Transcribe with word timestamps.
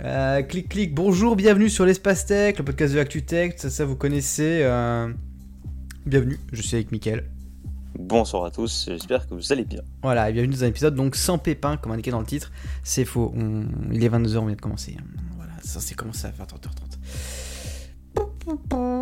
Euh, 0.00 0.42
clic 0.42 0.68
clic, 0.68 0.94
bonjour, 0.94 1.34
bienvenue 1.34 1.68
sur 1.68 1.84
l'espace 1.84 2.24
tech, 2.24 2.56
le 2.58 2.64
podcast 2.64 2.94
de 2.94 3.00
ActuTech, 3.00 3.58
ça, 3.58 3.68
ça 3.68 3.84
vous 3.84 3.96
connaissez. 3.96 4.60
euh, 4.62 5.12
Bienvenue, 6.06 6.38
je 6.52 6.62
suis 6.62 6.76
avec 6.76 6.92
Mickaël. 6.92 7.24
Bonsoir 7.98 8.44
à 8.44 8.50
tous, 8.52 8.84
j'espère 8.88 9.26
que 9.28 9.34
vous 9.34 9.52
allez 9.52 9.64
bien. 9.64 9.80
Voilà, 10.02 10.30
et 10.30 10.32
bienvenue 10.32 10.54
dans 10.54 10.62
un 10.64 10.68
épisode 10.68 10.94
donc 10.94 11.16
sans 11.16 11.36
pépin, 11.38 11.76
comme 11.76 11.90
indiqué 11.92 12.12
dans 12.12 12.20
le 12.20 12.26
titre. 12.26 12.52
C'est 12.84 13.04
faux, 13.04 13.32
on- 13.36 13.66
il 13.92 14.04
est 14.04 14.08
22h, 14.08 14.38
on 14.38 14.46
vient 14.46 14.54
de 14.54 14.60
commencer. 14.60 14.96
Voilà, 15.36 15.52
ça 15.64 15.80
c'est 15.80 15.94
commencé 15.96 16.26
à 16.26 16.32
faire 16.32 16.46
30h30. 16.46 16.98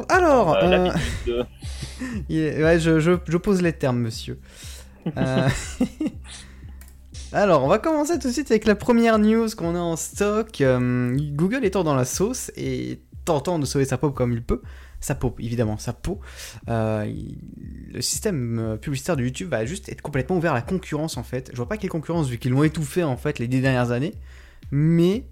Alors, 0.08 0.56
Euh, 0.56 0.90
de- 1.26 1.44
ouais, 2.62 2.80
je- 2.80 2.98
je 3.00 3.36
pose 3.36 3.60
les 3.60 3.74
termes, 3.74 3.98
monsieur. 3.98 4.38
Alors, 7.32 7.64
on 7.64 7.68
va 7.68 7.79
commencer 7.79 8.18
tout 8.18 8.29
de 8.29 8.32
suite 8.32 8.50
avec 8.50 8.66
la 8.66 8.74
première 8.77 9.18
news 9.18 9.48
qu'on 9.56 9.75
a 9.75 9.79
en 9.80 9.96
stock. 9.96 10.61
Euh, 10.61 11.14
Google 11.32 11.64
étant 11.64 11.84
dans 11.84 11.95
la 11.95 12.04
sauce 12.04 12.50
et 12.57 13.00
tentant 13.25 13.58
de 13.58 13.66
sauver 13.66 13.85
sa 13.85 13.99
peau 13.99 14.11
comme 14.11 14.32
il 14.32 14.43
peut. 14.43 14.62
Sa 15.00 15.14
peau, 15.14 15.35
évidemment, 15.39 15.76
sa 15.76 15.93
peau. 15.93 16.21
Euh, 16.68 17.04
il- 17.07 17.39
le 17.93 18.00
système 18.00 18.58
euh, 18.58 18.76
publicitaire 18.76 19.16
de 19.16 19.22
YouTube 19.25 19.50
va 19.50 19.64
juste 19.66 19.89
être 19.89 20.02
complètement 20.02 20.36
ouvert 20.36 20.52
à 20.52 20.57
la 20.57 20.62
concurrence, 20.62 21.16
en 21.16 21.22
fait. 21.22 21.50
Je 21.52 21.57
vois 21.57 21.68
pas 21.68 21.76
quelle 21.76 21.90
concurrence, 21.90 22.29
vu 22.29 22.39
qu'ils 22.39 22.52
l'ont 22.52 22.62
étouffé, 22.62 23.02
en 23.04 23.16
fait, 23.16 23.38
les 23.38 23.49
dix 23.49 23.61
dernières 23.61 23.90
années. 23.90 24.14
Mais 24.71 25.27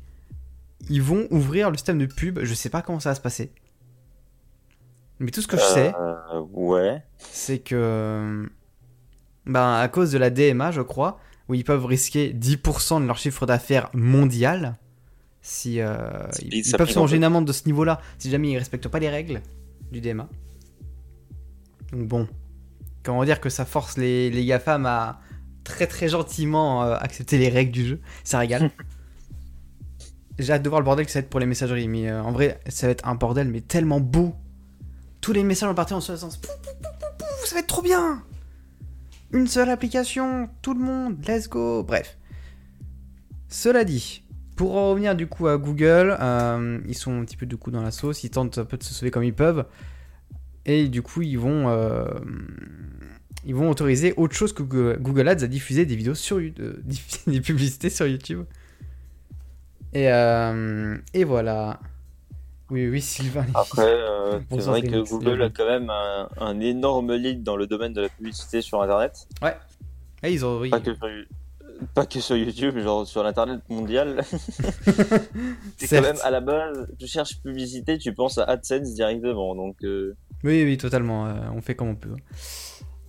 ils 0.91 1.03
vont 1.03 1.27
ouvrir 1.31 1.71
le 1.71 1.77
système 1.77 1.99
de 1.99 2.07
pub. 2.07 2.41
Je 2.43 2.55
sais 2.55 2.69
pas 2.71 2.83
comment 2.83 3.01
ça 3.01 3.11
va 3.11 3.15
se 3.15 3.21
passer. 3.21 3.53
Mais 5.21 5.31
tout 5.31 5.41
ce 5.41 5.47
que 5.47 5.57
je 5.57 5.63
sais, 5.63 5.95
Euh, 5.99 6.41
ouais. 6.53 7.03
c'est 7.19 7.61
que 7.61 8.47
ben, 9.47 9.75
à 9.79 9.89
cause 9.89 10.11
de 10.11 10.19
la 10.19 10.31
DMA, 10.31 10.73
je 10.73 10.81
crois, 10.83 11.21
où 11.49 11.55
ils 11.55 11.65
peuvent 11.65 11.85
risquer 11.85 12.33
10% 12.33 13.03
de 13.03 13.07
leur 13.07 13.19
chiffre 13.19 13.47
d'affaires 13.47 13.91
mondial, 13.93 14.79
si 15.43 15.81
euh, 15.81 15.99
ils, 16.51 16.63
peuvent 16.73 16.93
peu. 16.93 17.15
une 17.15 17.25
amende 17.25 17.47
de 17.47 17.53
ce 17.53 17.67
niveau-là, 17.67 18.01
si 18.19 18.31
jamais 18.31 18.51
ils 18.51 18.59
respectent 18.59 18.89
pas 18.89 18.99
les 18.99 19.11
règles 19.11 19.43
du 19.93 20.01
DMA. 20.01 20.29
Donc 21.93 22.09
bon, 22.09 22.29
comment 23.03 23.25
dire 23.25 23.41
que 23.41 23.51
ça 23.51 23.65
force 23.65 23.99
les, 23.99 24.31
les 24.31 24.47
GAFAM 24.47 24.87
à 24.87 25.21
très 25.63 25.87
très 25.87 26.09
gentiment 26.09 26.83
euh, 26.85 26.97
accepter 26.97 27.39
les 27.39 27.49
règles 27.49 27.73
du 27.73 27.87
jeu, 27.87 28.01
ça 28.23 28.39
régale. 28.39 28.71
J'ai 30.39 30.53
hâte 30.53 30.63
de 30.63 30.69
voir 30.69 30.81
le 30.81 30.85
bordel 30.85 31.07
que 31.07 31.13
ça 31.13 31.21
va 31.21 31.25
être 31.25 31.31
pour 31.31 31.41
les 31.41 31.47
messageries, 31.47 31.89
mais 31.89 32.11
euh, 32.11 32.23
en 32.23 32.33
vrai, 32.33 32.59
ça 32.69 32.87
va 32.87 32.93
être 32.93 33.07
un 33.07 33.15
bordel, 33.15 33.49
mais 33.49 33.61
tellement 33.61 34.01
beau. 34.01 34.35
Tous 35.21 35.33
les 35.33 35.45
messages 35.45 35.69
vont 35.69 35.75
partir 35.75 35.97
en 35.97 36.01
ce 36.01 36.17
sens. 36.17 36.37
Pou, 36.39 36.49
pou, 36.63 36.71
pou, 36.83 36.89
pou, 36.99 37.07
pou, 37.19 37.47
ça 37.47 37.55
va 37.55 37.61
être 37.61 37.67
trop 37.67 37.83
bien. 37.83 38.23
Une 39.35 39.49
seule 39.49 39.69
application, 39.69 40.49
tout 40.63 40.75
le 40.75 40.81
monde, 40.81 41.17
let's 41.27 41.49
go. 41.49 41.83
Bref. 41.83 42.17
Cela 43.49 43.83
dit, 43.83 44.23
pour 44.55 44.77
en 44.77 44.91
revenir 44.91 45.17
du 45.17 45.27
coup 45.27 45.49
à 45.49 45.59
Google, 45.59 46.17
euh, 46.21 46.79
ils 46.87 46.95
sont 46.95 47.21
un 47.21 47.25
petit 47.25 47.37
peu 47.37 47.45
du 47.45 47.57
coup 47.57 47.73
dans 47.73 47.83
la 47.83 47.91
sauce, 47.91 48.23
ils 48.23 48.31
tentent 48.31 48.59
un 48.59 48.65
peu 48.65 48.77
de 48.77 48.85
se 48.85 48.95
sauver 48.95 49.11
comme 49.11 49.25
ils 49.25 49.35
peuvent. 49.35 49.67
Et 50.67 50.87
du 50.87 51.03
coup, 51.03 51.23
ils 51.23 51.37
vont, 51.37 51.69
euh, 51.69 52.07
autoriser 53.45 54.15
autre 54.17 54.37
chose 54.37 54.53
que 54.53 54.63
Google 54.63 55.27
Ads 55.27 55.43
à 55.43 55.49
diffuser 55.49 55.85
des 55.85 55.97
vidéos 55.97 56.15
sur 56.15 56.37
euh, 56.37 56.53
des 57.27 57.41
publicités 57.41 57.91
sur 57.91 58.07
YouTube. 58.07 58.45
Et, 59.95 60.05
et 60.05 61.25
voilà. 61.25 61.81
Oui, 62.71 62.89
oui, 62.89 63.01
Sylvain. 63.03 63.45
Après, 63.55 63.83
euh, 63.85 64.41
c'est 64.51 64.61
vrai 64.63 64.83
que 64.83 65.09
Google 65.09 65.43
a 65.43 65.51
quand 65.51 65.67
même 65.67 65.91
un, 65.91 66.29
un 66.39 66.61
énorme 66.61 67.13
lead 67.15 67.43
dans 67.43 67.57
le 67.57 67.67
domaine 67.67 67.93
de 67.93 68.01
la 68.03 68.09
publicité 68.09 68.63
sur 68.63 68.81
Internet. 68.83 69.27
Ah, 69.43 70.29
ils 70.29 70.45
ont. 70.45 70.67
Pas, 70.71 70.81
que 70.81 70.95
sur, 70.95 71.09
pas 71.95 72.07
que 72.07 72.21
sur 72.21 72.37
YouTube, 72.37 72.79
genre 72.79 73.07
sur 73.07 73.23
l'Internet 73.23 73.61
mondial. 73.69 74.23
c'est 75.77 75.89
quand 75.89 76.03
même 76.03 76.17
à 76.23 76.31
la 76.31 76.41
base, 76.41 76.87
tu 76.99 77.07
cherches 77.07 77.41
publicité, 77.43 77.99
tu 77.99 78.15
penses 78.15 78.39
à 78.39 78.45
AdSense 78.45 78.95
directement. 78.95 79.55
Donc, 79.55 79.77
euh, 79.85 80.17
Oui, 80.43 80.65
oui, 80.65 80.79
totalement. 80.79 81.27
euh, 81.27 81.35
on 81.55 81.61
fait 81.61 81.75
comme 81.75 81.89
on 81.89 81.97
peut. 81.97 82.15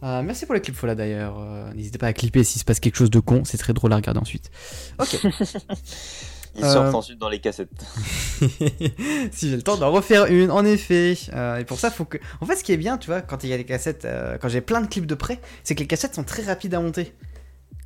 Euh, 0.04 0.22
merci 0.22 0.46
pour 0.46 0.54
les 0.56 0.62
clips 0.62 0.80
là 0.82 0.94
d'ailleurs. 0.94 1.40
Euh, 1.40 1.72
N'hésitez 1.74 1.98
pas 1.98 2.08
à 2.08 2.14
clipper 2.14 2.44
s'il 2.44 2.60
se 2.60 2.66
passe 2.66 2.82
quelque 2.82 2.98
chose 2.98 3.10
de 3.10 3.20
con. 3.22 3.44
C'est 3.46 3.58
très 3.58 3.74
drôle 3.74 3.94
à 3.94 3.96
regarder 3.96 4.20
ensuite. 4.20 4.52
Ok. 5.00 5.18
ils 6.58 6.64
Euh, 6.64 6.72
sortent 6.74 6.96
ensuite 6.96 7.20
dans 7.20 7.30
les 7.30 7.40
cassettes. 7.40 7.70
si 9.32 9.50
j'ai 9.50 9.56
le 9.56 9.62
temps 9.62 9.78
d'en 9.78 9.92
refaire 9.92 10.26
une, 10.28 10.52
en 10.52 10.64
effet. 10.66 11.16
Euh, 11.34 11.58
et 11.58 11.66
pour 11.66 11.80
ça, 11.80 11.92
faut 11.92 12.06
que. 12.06 12.18
En 12.42 12.46
fait, 12.46 12.56
ce 12.56 12.64
qui 12.64 12.72
est 12.72 12.78
bien, 12.78 12.98
tu 12.98 13.08
vois, 13.08 13.22
quand 13.22 13.44
il 13.44 13.50
y 13.50 13.54
a 13.54 13.58
des 13.58 13.66
cassettes, 13.66 14.06
euh, 14.06 14.38
quand 14.40 14.48
j'ai 14.50 14.62
plein 14.62 14.82
de 14.82 14.88
clips 14.88 15.06
de 15.06 15.16
près, 15.16 15.40
c'est 15.64 15.76
que 15.76 15.82
les 15.82 15.88
cassettes 15.88 16.16
sont 16.16 16.24
très 16.24 16.44
rapides 16.44 16.74
à 16.74 16.80
monter. 16.80 17.14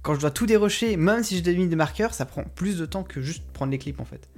Quand 0.01 0.13
je 0.13 0.19
dois 0.19 0.31
tout 0.31 0.45
dérocher, 0.45 0.95
même 0.97 1.23
si 1.23 1.43
j'ai 1.43 1.55
mis 1.55 1.67
des 1.67 1.75
marqueurs, 1.75 2.13
ça 2.13 2.25
prend 2.25 2.43
plus 2.43 2.77
de 2.77 2.85
temps 2.85 3.03
que 3.03 3.21
juste 3.21 3.43
prendre 3.51 3.71
les 3.71 3.77
clips 3.77 3.99
en 3.99 4.05
fait. 4.05 4.29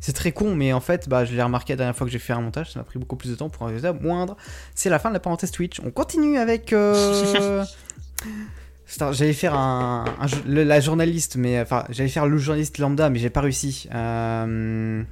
C'est 0.00 0.12
très 0.14 0.32
con, 0.32 0.54
mais 0.54 0.72
en 0.72 0.80
fait, 0.80 1.08
bah, 1.08 1.24
je 1.24 1.34
l'ai 1.34 1.42
remarqué 1.42 1.74
la 1.74 1.78
dernière 1.78 1.96
fois 1.96 2.06
que 2.06 2.12
j'ai 2.12 2.18
fait 2.18 2.32
un 2.32 2.40
montage, 2.40 2.72
ça 2.72 2.78
m'a 2.78 2.84
pris 2.84 2.98
beaucoup 2.98 3.16
plus 3.16 3.28
de 3.30 3.34
temps 3.34 3.50
pour 3.50 3.64
un 3.64 3.66
résultat 3.66 3.92
moindre. 3.92 4.36
C'est 4.74 4.88
la 4.88 4.98
fin 4.98 5.10
de 5.10 5.14
la 5.14 5.20
parenthèse 5.20 5.50
Twitch. 5.50 5.80
On 5.84 5.90
continue 5.90 6.38
avec. 6.38 6.74
euh, 9.00 9.12
J'allais 9.12 9.32
faire 9.32 9.54
un, 9.54 10.04
un 10.20 10.26
jo- 10.26 10.36
le- 10.46 10.64
la 10.64 10.80
journaliste, 10.80 11.36
mais 11.36 11.60
enfin, 11.60 11.84
j'allais 11.90 12.08
faire 12.08 12.26
le 12.26 12.38
journaliste 12.38 12.78
lambda, 12.78 13.10
mais 13.10 13.18
j'ai 13.18 13.30
pas 13.30 13.40
réussi. 13.40 13.88
Euh... 13.94 15.02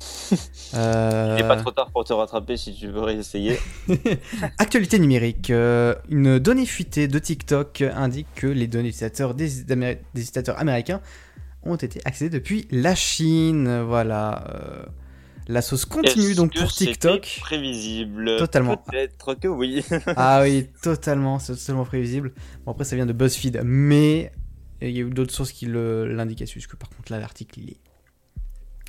euh, 0.74 1.36
Il 1.38 1.42
n'est 1.42 1.48
pas 1.48 1.56
trop 1.56 1.70
tard 1.70 1.90
pour 1.90 2.04
te 2.04 2.12
rattraper 2.12 2.56
si 2.56 2.74
tu 2.74 2.88
veux 2.88 3.00
réessayer. 3.02 3.58
Actualité 4.58 4.98
numérique. 4.98 5.50
euh, 5.50 5.94
une 6.08 6.38
donnée 6.38 6.66
fuitée 6.66 7.06
de 7.08 7.18
TikTok 7.18 7.82
indique 7.94 8.28
que 8.34 8.46
les 8.46 8.66
données 8.66 8.88
utilisateurs 8.88 9.34
des 9.34 9.60
utilisateurs 9.60 10.58
américains 10.58 11.00
ont 11.64 11.76
été 11.76 12.00
accédées 12.06 12.30
depuis 12.30 12.66
la 12.70 12.94
Chine. 12.94 13.82
Voilà. 13.82 14.44
La 15.50 15.62
sauce 15.62 15.84
continue 15.84 16.34
donc 16.34 16.52
que 16.52 16.60
pour 16.60 16.72
TikTok. 16.72 17.38
Prévisible. 17.40 18.36
Totalement. 18.38 18.76
Peut-être 18.76 19.34
que 19.34 19.48
oui. 19.48 19.84
Ah 20.16 20.40
oui, 20.42 20.68
totalement, 20.82 21.38
c'est 21.38 21.54
totalement 21.56 21.84
prévisible. 21.84 22.32
Bon, 22.64 22.72
après, 22.72 22.84
ça 22.84 22.96
vient 22.96 23.06
de 23.06 23.12
BuzzFeed, 23.12 23.60
mais 23.64 24.32
il 24.80 24.90
y 24.90 24.98
a 24.98 25.02
eu 25.02 25.10
d'autres 25.10 25.34
sources 25.34 25.52
qui 25.52 25.66
le- 25.66 26.06
l'indiquaient, 26.12 26.46
puisque 26.46 26.76
par 26.76 26.88
contre, 26.88 27.12
là, 27.12 27.18
l'article, 27.18 27.58
il 27.60 27.70
est. 27.70 27.76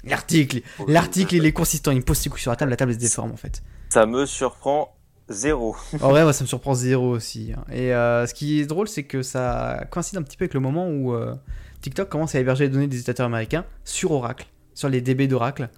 L'article, 0.03 0.61
l'article, 0.87 1.35
il 1.35 1.45
est 1.45 1.51
consistant, 1.51 1.91
il 1.91 1.97
me 1.97 2.01
pose 2.03 2.17
ses 2.17 2.29
couilles 2.29 2.41
sur 2.41 2.49
la 2.51 2.55
table, 2.57 2.71
la 2.71 2.77
table 2.77 2.93
se 2.93 2.97
déforme 2.97 3.31
en 3.31 3.37
fait. 3.37 3.61
Ça 3.89 4.05
me 4.07 4.25
surprend 4.25 4.95
zéro. 5.29 5.75
En 6.01 6.09
vrai, 6.09 6.33
ça 6.33 6.43
me 6.43 6.47
surprend 6.47 6.73
zéro 6.73 7.09
aussi. 7.11 7.53
hein. 7.55 7.63
Et 7.71 7.93
euh, 7.93 8.25
ce 8.25 8.33
qui 8.33 8.59
est 8.61 8.65
drôle, 8.65 8.87
c'est 8.87 9.03
que 9.03 9.21
ça 9.21 9.85
coïncide 9.91 10.17
un 10.17 10.23
petit 10.23 10.37
peu 10.37 10.45
avec 10.45 10.55
le 10.55 10.59
moment 10.59 10.87
où 10.89 11.13
euh, 11.13 11.35
TikTok 11.81 12.09
commence 12.09 12.33
à 12.33 12.39
héberger 12.39 12.63
les 12.63 12.69
données 12.71 12.87
des 12.87 12.95
utilisateurs 12.97 13.27
américains 13.27 13.63
sur 13.85 14.11
Oracle, 14.11 14.47
sur 14.73 14.89
les 14.89 15.01
DB 15.01 15.27
d'Oracle. 15.27 15.69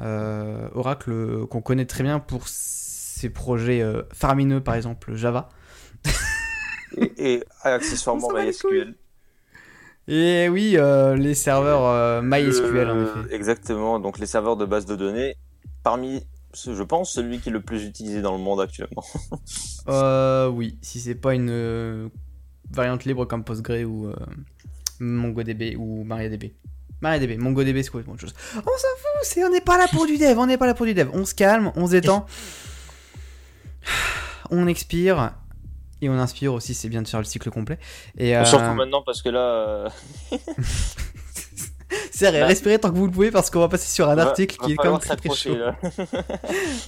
Euh, 0.00 0.68
Oracle 0.74 1.10
euh, 1.10 1.46
qu'on 1.46 1.60
connaît 1.60 1.86
très 1.86 2.04
bien 2.04 2.20
pour 2.20 2.46
ses 2.46 3.30
projets 3.30 3.82
euh, 3.82 4.02
faramineux, 4.12 4.62
par 4.62 4.74
exemple 4.74 5.14
Java. 5.14 5.48
Et, 6.96 7.34
et 7.34 7.44
accessoirement 7.62 8.28
MySQL. 8.32 8.94
Et 10.06 10.48
oui, 10.48 10.76
euh, 10.76 11.16
les 11.16 11.34
serveurs 11.34 11.84
euh, 11.84 12.22
MySQL 12.22 12.88
en 12.88 13.02
effet. 13.02 13.34
Exactement, 13.34 13.98
donc 14.00 14.18
les 14.18 14.26
serveurs 14.26 14.56
de 14.56 14.64
base 14.64 14.86
de 14.86 14.96
données, 14.96 15.36
parmi, 15.82 16.22
je 16.54 16.82
pense, 16.82 17.12
celui 17.12 17.40
qui 17.40 17.50
est 17.50 17.52
le 17.52 17.60
plus 17.60 17.84
utilisé 17.84 18.22
dans 18.22 18.32
le 18.32 18.42
monde 18.42 18.60
actuellement. 18.60 19.04
Euh, 19.90 20.48
oui, 20.48 20.76
si 20.82 21.00
c'est 21.00 21.14
pas 21.14 21.34
une 21.34 21.48
euh, 21.48 22.10
variante 22.70 23.06
libre 23.06 23.24
comme 23.24 23.42
Postgre 23.42 23.88
ou 23.88 24.08
euh, 24.08 24.14
MongoDB 25.00 25.76
ou 25.78 26.04
MariaDB. 26.04 26.52
MariaDB, 27.00 27.38
MongoDB 27.38 27.82
c'est 27.82 27.90
complètement 27.90 28.14
autre 28.14 28.22
chose. 28.22 28.34
On 28.56 28.60
s'en 28.60 28.64
fout, 28.64 29.22
c'est, 29.22 29.44
on 29.44 29.50
n'est 29.50 29.60
pas 29.60 29.78
là 29.78 29.86
pour 29.88 30.06
du 30.06 30.18
dev, 30.18 30.36
on 30.38 30.46
n'est 30.46 30.58
pas 30.58 30.66
là 30.66 30.74
pour 30.74 30.86
du 30.86 30.94
dev. 30.94 31.08
On 31.12 31.24
se 31.24 31.34
calme, 31.34 31.72
on 31.76 31.86
se 31.86 31.92
détend, 31.92 32.26
on 34.50 34.66
expire 34.66 35.32
et 36.00 36.08
on 36.08 36.14
inspire 36.14 36.52
aussi, 36.54 36.74
c'est 36.74 36.88
bien 36.88 37.02
de 37.02 37.08
faire 37.08 37.20
le 37.20 37.24
cycle 37.24 37.50
complet. 37.50 37.78
Et 38.16 38.36
euh, 38.36 38.44
Surtout 38.44 38.74
maintenant 38.74 39.02
parce 39.02 39.22
que 39.22 39.28
là, 39.28 39.40
euh, 40.32 40.38
c'est 42.10 42.32
Bah- 42.32 42.46
respirez 42.46 42.78
tant 42.78 42.90
que 42.90 42.96
vous 42.96 43.06
le 43.06 43.12
pouvez 43.12 43.30
parce 43.30 43.50
qu'on 43.50 43.60
va 43.60 43.68
passer 43.68 43.90
sur 43.90 44.08
un 44.08 44.18
article 44.18 44.56
qui 44.58 44.72
est 44.72 44.76
quand 44.76 44.90
même 44.92 45.00
très 45.00 45.16
très 45.16 45.30
chaud. 45.34 45.56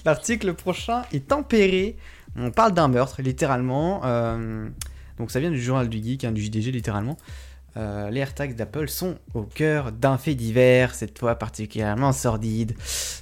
L'article 0.05 0.53
prochain 0.53 1.03
est 1.13 1.27
tempéré. 1.27 1.97
On 2.37 2.51
parle 2.51 2.73
d'un 2.73 2.87
meurtre, 2.87 3.21
littéralement. 3.21 4.01
Euh, 4.05 4.69
donc 5.17 5.31
ça 5.31 5.39
vient 5.39 5.51
du 5.51 5.61
journal 5.61 5.89
du 5.89 6.01
geek, 6.01 6.23
hein, 6.23 6.31
du 6.31 6.41
JDG, 6.41 6.71
littéralement. 6.71 7.17
Euh, 7.77 8.09
les 8.09 8.19
AirTags 8.19 8.55
d'Apple 8.55 8.89
sont 8.89 9.17
au 9.33 9.43
cœur 9.43 9.93
d'un 9.93 10.17
fait 10.17 10.35
divers, 10.35 10.93
cette 10.93 11.17
fois 11.17 11.35
particulièrement 11.35 12.11
sordide. 12.11 12.73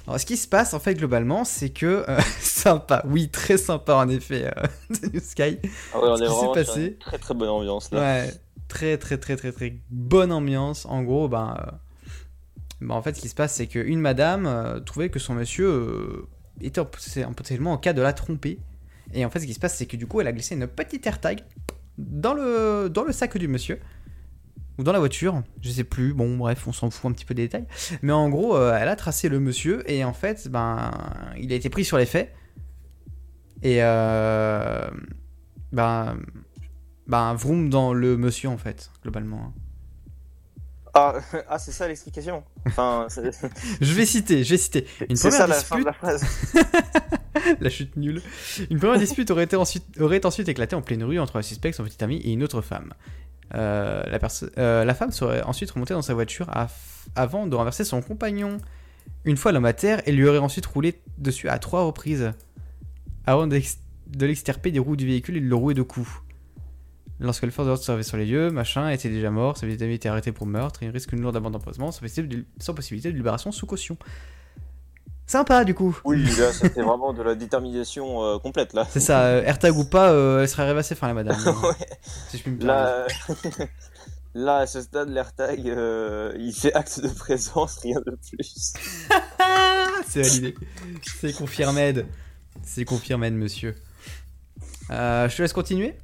Alors, 0.08 0.18
ce 0.18 0.26
qui 0.26 0.36
se 0.36 0.48
passe, 0.48 0.74
en 0.74 0.80
fait, 0.80 0.94
globalement, 0.94 1.44
c'est 1.44 1.70
que... 1.70 2.04
euh, 2.08 2.20
sympa, 2.40 3.02
oui, 3.06 3.28
très 3.28 3.58
sympa, 3.58 3.94
en 3.94 4.08
effet, 4.08 4.46
euh, 4.56 4.66
The 4.94 5.14
New 5.14 5.20
Sky. 5.20 5.58
Ah 5.94 6.00
ouais, 6.00 6.08
on 6.08 6.16
Ce 6.16 6.22
est 6.24 6.26
qui 6.26 6.32
s'est 6.34 6.46
passé- 6.72 6.86
une 6.88 6.98
très 6.98 7.18
très 7.18 7.34
bonne 7.34 7.48
ambiance 7.48 7.92
là. 7.92 8.00
Ouais, 8.00 8.34
très, 8.66 8.98
très, 8.98 9.18
très, 9.18 9.36
très, 9.36 9.52
très 9.52 9.78
bonne 9.88 10.32
ambiance. 10.32 10.84
En 10.86 11.02
gros, 11.04 11.28
ben... 11.28 11.56
euh, 11.56 11.70
ben, 12.80 12.94
en 12.94 13.02
fait, 13.02 13.14
ce 13.14 13.20
qui 13.20 13.28
se 13.28 13.34
passe, 13.36 13.54
c'est 13.54 13.66
qu'une 13.68 14.00
madame 14.00 14.46
euh, 14.46 14.80
trouvait 14.80 15.10
que 15.10 15.18
son 15.20 15.34
monsieur 15.34 16.26
était 16.60 16.80
en- 16.80 16.86
potentiellement 16.86 17.72
en 17.72 17.78
cas 17.78 17.92
de 17.92 18.02
la 18.02 18.12
tromper. 18.12 18.58
Et 19.12 19.24
en 19.24 19.30
fait, 19.30 19.40
ce 19.40 19.46
qui 19.46 19.54
se 19.54 19.60
passe, 19.60 19.76
c'est 19.76 19.86
que 19.86 19.96
du 19.96 20.06
coup, 20.06 20.20
elle 20.20 20.26
a 20.26 20.32
glissé 20.32 20.54
une 20.56 20.66
petite 20.66 21.06
AirTag 21.06 21.42
dans 21.98 22.32
le, 22.34 22.88
dans 22.88 23.04
le 23.04 23.12
sac 23.12 23.36
du 23.36 23.46
monsieur. 23.48 23.78
Ou 24.78 24.82
dans 24.82 24.92
la 24.92 24.98
voiture, 24.98 25.42
je 25.60 25.70
sais 25.70 25.84
plus. 25.84 26.14
Bon, 26.14 26.36
bref, 26.36 26.66
on 26.66 26.72
s'en 26.72 26.90
fout 26.90 27.10
un 27.10 27.14
petit 27.14 27.24
peu 27.24 27.34
des 27.34 27.42
détails. 27.42 27.66
Mais 28.02 28.12
en 28.12 28.28
gros, 28.28 28.56
euh, 28.56 28.76
elle 28.80 28.88
a 28.88 28.96
tracé 28.96 29.28
le 29.28 29.40
monsieur 29.40 29.88
et 29.90 30.04
en 30.04 30.12
fait, 30.12 30.48
ben, 30.48 30.90
il 31.38 31.52
a 31.52 31.56
été 31.56 31.68
pris 31.68 31.84
sur 31.84 31.98
les 31.98 32.06
faits. 32.06 32.34
Et 33.62 33.82
euh, 33.82 34.88
ben, 35.72 36.16
ben, 37.06 37.34
vroom 37.34 37.68
dans 37.68 37.92
le 37.92 38.16
monsieur 38.16 38.48
en 38.48 38.56
fait, 38.56 38.90
globalement. 39.02 39.52
Ah, 40.94 41.14
ah 41.48 41.58
c'est 41.58 41.72
ça 41.72 41.88
l'explication. 41.88 42.42
Enfin, 42.66 43.06
Je 43.80 43.94
vais 43.94 44.06
citer, 44.06 44.44
je 44.44 44.50
vais 44.50 44.58
citer. 44.58 44.86
Une 45.08 45.16
première 45.16 45.38
ça 45.38 45.46
la 45.46 45.54
fin 45.54 45.78
de 45.78 45.84
la 45.84 45.92
phrase. 45.92 46.24
La 47.60 47.70
chute 47.70 47.96
nulle. 47.96 48.20
Une 48.70 48.78
première 48.78 48.98
dispute 48.98 49.30
aurait, 49.30 49.44
été 49.44 49.56
ensuite, 49.56 49.84
aurait 50.00 50.26
ensuite 50.26 50.48
éclaté 50.48 50.74
en 50.74 50.82
pleine 50.82 51.02
rue 51.04 51.18
entre 51.20 51.36
un 51.36 51.42
suspect, 51.42 51.72
son 51.72 51.84
petit 51.84 52.02
ami 52.02 52.16
et 52.16 52.32
une 52.32 52.42
autre 52.42 52.60
femme. 52.60 52.92
Euh, 53.54 54.02
la, 54.04 54.18
euh, 54.58 54.84
la 54.84 54.94
femme 54.94 55.12
serait 55.12 55.42
ensuite 55.42 55.70
remontée 55.70 55.94
dans 55.94 56.02
sa 56.02 56.12
voiture 56.12 56.50
avant 57.14 57.46
de 57.46 57.54
renverser 57.54 57.84
son 57.84 58.02
compagnon. 58.02 58.58
Une 59.24 59.36
fois 59.36 59.52
l'homme 59.52 59.64
à 59.64 59.72
terre, 59.72 60.02
elle 60.06 60.16
lui 60.16 60.28
aurait 60.28 60.38
ensuite 60.38 60.66
roulé 60.66 61.00
dessus 61.18 61.48
à 61.48 61.58
trois 61.58 61.84
reprises 61.84 62.32
avant 63.26 63.46
de 63.46 64.26
l'extirper 64.26 64.72
des 64.72 64.80
roues 64.80 64.96
du 64.96 65.06
véhicule 65.06 65.36
et 65.36 65.40
de 65.40 65.48
le 65.48 65.54
rouer 65.54 65.74
de 65.74 65.82
coups. 65.82 66.10
Lorsque 67.20 67.42
le 67.42 67.50
force 67.50 67.66
de 67.66 67.70
l'ordre 67.70 67.80
se 67.82 67.86
servait 67.86 68.02
sur 68.02 68.16
les 68.16 68.24
lieux, 68.24 68.50
machin 68.50 68.88
était 68.88 69.10
déjà 69.10 69.30
mort, 69.30 69.56
sa 69.58 69.66
ami 69.66 69.74
était 69.94 70.08
arrêté 70.08 70.32
pour 70.32 70.46
meurtre 70.46 70.82
et 70.82 70.86
il 70.86 70.90
risque 70.90 71.12
une 71.12 71.20
lourde 71.20 71.36
amende 71.36 71.52
d'empoisonnement 71.52 71.92
sans 71.92 72.00
possibilité 72.00 72.36
de- 72.38 72.44
sans 72.58 72.72
possibilité 72.72 73.12
de 73.12 73.16
libération 73.16 73.52
sous 73.52 73.66
caution. 73.66 73.98
Sympa 75.26 75.64
du 75.64 75.74
coup. 75.74 75.96
Oui, 76.04 76.24
là, 76.38 76.52
c'était 76.52 76.80
vraiment 76.82 77.12
de 77.12 77.22
la 77.22 77.34
détermination 77.34 78.24
euh, 78.24 78.38
complète, 78.38 78.72
là. 78.72 78.86
C'est 78.90 79.00
ça, 79.00 79.22
euh, 79.26 79.42
AirTag 79.44 79.76
ou 79.76 79.84
pas, 79.84 80.10
euh, 80.10 80.40
elle 80.42 80.48
serait 80.48 80.62
arrivée 80.64 80.80
assez 80.80 80.94
fin 80.94 81.08
la 81.08 81.14
madame. 81.14 81.36
Ouais. 81.44 81.74
Si 82.30 82.38
je 82.38 82.42
puis 82.42 82.52
me 82.52 82.58
permettre. 82.58 83.14
Là, 83.54 83.66
là, 84.34 84.56
à 84.56 84.66
ce 84.66 84.80
stade, 84.80 85.10
l'AirTag, 85.10 85.68
euh, 85.68 86.32
il 86.38 86.52
fait 86.54 86.72
acte 86.74 87.00
de 87.00 87.08
présence, 87.08 87.78
rien 87.78 88.00
de 88.04 88.16
plus. 88.28 88.72
C'est 90.08 90.22
validé. 90.22 90.54
C'est 91.20 91.32
confirmé. 91.32 91.94
C'est 92.64 92.84
confirmé, 92.84 93.30
monsieur. 93.30 93.76
Je 94.88 95.36
te 95.36 95.42
laisse 95.42 95.52
continuer. 95.52 95.94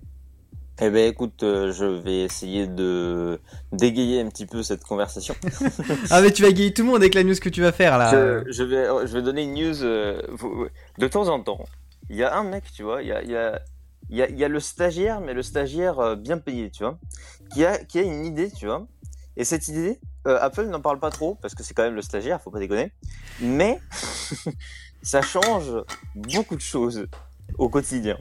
Eh 0.80 0.90
ben, 0.90 1.08
écoute, 1.10 1.42
euh, 1.42 1.72
je 1.72 1.86
vais 1.86 2.18
essayer 2.24 2.66
de 2.66 3.40
dégayer 3.72 4.20
un 4.20 4.28
petit 4.28 4.44
peu 4.46 4.62
cette 4.62 4.84
conversation. 4.84 5.34
Ah 6.10 6.20
mais 6.20 6.30
tu 6.30 6.42
vas 6.42 6.48
égayer 6.48 6.72
tout 6.74 6.82
le 6.82 6.88
monde 6.88 6.98
avec 6.98 7.14
la 7.14 7.24
news 7.24 7.34
que 7.40 7.48
tu 7.48 7.62
vas 7.62 7.72
faire 7.72 7.96
là. 7.98 8.10
Je, 8.10 8.52
je 8.52 8.62
vais, 8.62 8.86
je 9.06 9.12
vais 9.14 9.22
donner 9.22 9.42
une 9.44 9.54
news. 9.54 9.82
euh, 9.82 10.20
de 10.98 11.08
temps 11.08 11.28
en 11.28 11.42
temps, 11.42 11.64
il 12.10 12.16
y 12.16 12.22
a 12.22 12.36
un 12.36 12.44
mec, 12.44 12.64
tu 12.74 12.82
vois, 12.82 13.02
il 13.02 13.08
y 13.08 13.12
a, 13.12 13.22
il 13.22 13.30
y 13.30 13.36
a, 13.36 13.60
il 14.10 14.16
y 14.16 14.22
a, 14.22 14.28
il 14.28 14.38
y 14.38 14.44
a 14.44 14.48
le 14.48 14.60
stagiaire, 14.60 15.20
mais 15.20 15.32
le 15.34 15.42
stagiaire 15.42 15.98
euh, 15.98 16.14
bien 16.14 16.38
payé, 16.38 16.70
tu 16.70 16.84
vois, 16.84 16.98
qui 17.52 17.64
a, 17.64 17.78
qui 17.78 17.98
a 17.98 18.02
une 18.02 18.24
idée, 18.26 18.50
tu 18.50 18.66
vois. 18.66 18.86
Et 19.38 19.44
cette 19.44 19.68
idée, 19.68 19.98
euh, 20.26 20.38
Apple 20.40 20.66
n'en 20.66 20.80
parle 20.80 20.98
pas 21.00 21.10
trop 21.10 21.36
parce 21.40 21.54
que 21.54 21.62
c'est 21.62 21.74
quand 21.74 21.82
même 21.84 21.94
le 21.94 22.02
stagiaire, 22.02 22.40
faut 22.40 22.50
pas 22.50 22.58
déconner. 22.58 22.92
Mais 23.40 23.80
ça 25.02 25.22
change 25.22 25.70
beaucoup 26.14 26.56
de 26.56 26.60
choses 26.60 27.06
au 27.58 27.68
quotidien. 27.68 28.18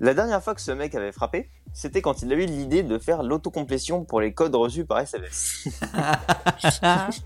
La 0.00 0.14
dernière 0.14 0.42
fois 0.42 0.54
que 0.54 0.62
ce 0.62 0.70
mec 0.70 0.94
avait 0.94 1.12
frappé, 1.12 1.50
c'était 1.74 2.00
quand 2.00 2.22
il 2.22 2.32
a 2.32 2.36
eu 2.36 2.46
l'idée 2.46 2.82
de 2.82 2.98
faire 2.98 3.22
l'autocomplétion 3.22 4.04
pour 4.04 4.22
les 4.22 4.32
codes 4.32 4.54
reçus 4.54 4.86
par 4.86 4.98
SMS. 5.00 5.68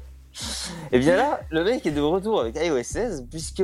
Et 0.93 0.99
bien 0.99 1.17
là, 1.17 1.41
le 1.51 1.63
mec 1.63 1.87
est 1.87 1.93
de 1.93 2.01
retour 2.01 2.41
avec 2.41 2.57
iOS 2.57 2.83
16 2.83 3.27
puisque 3.31 3.63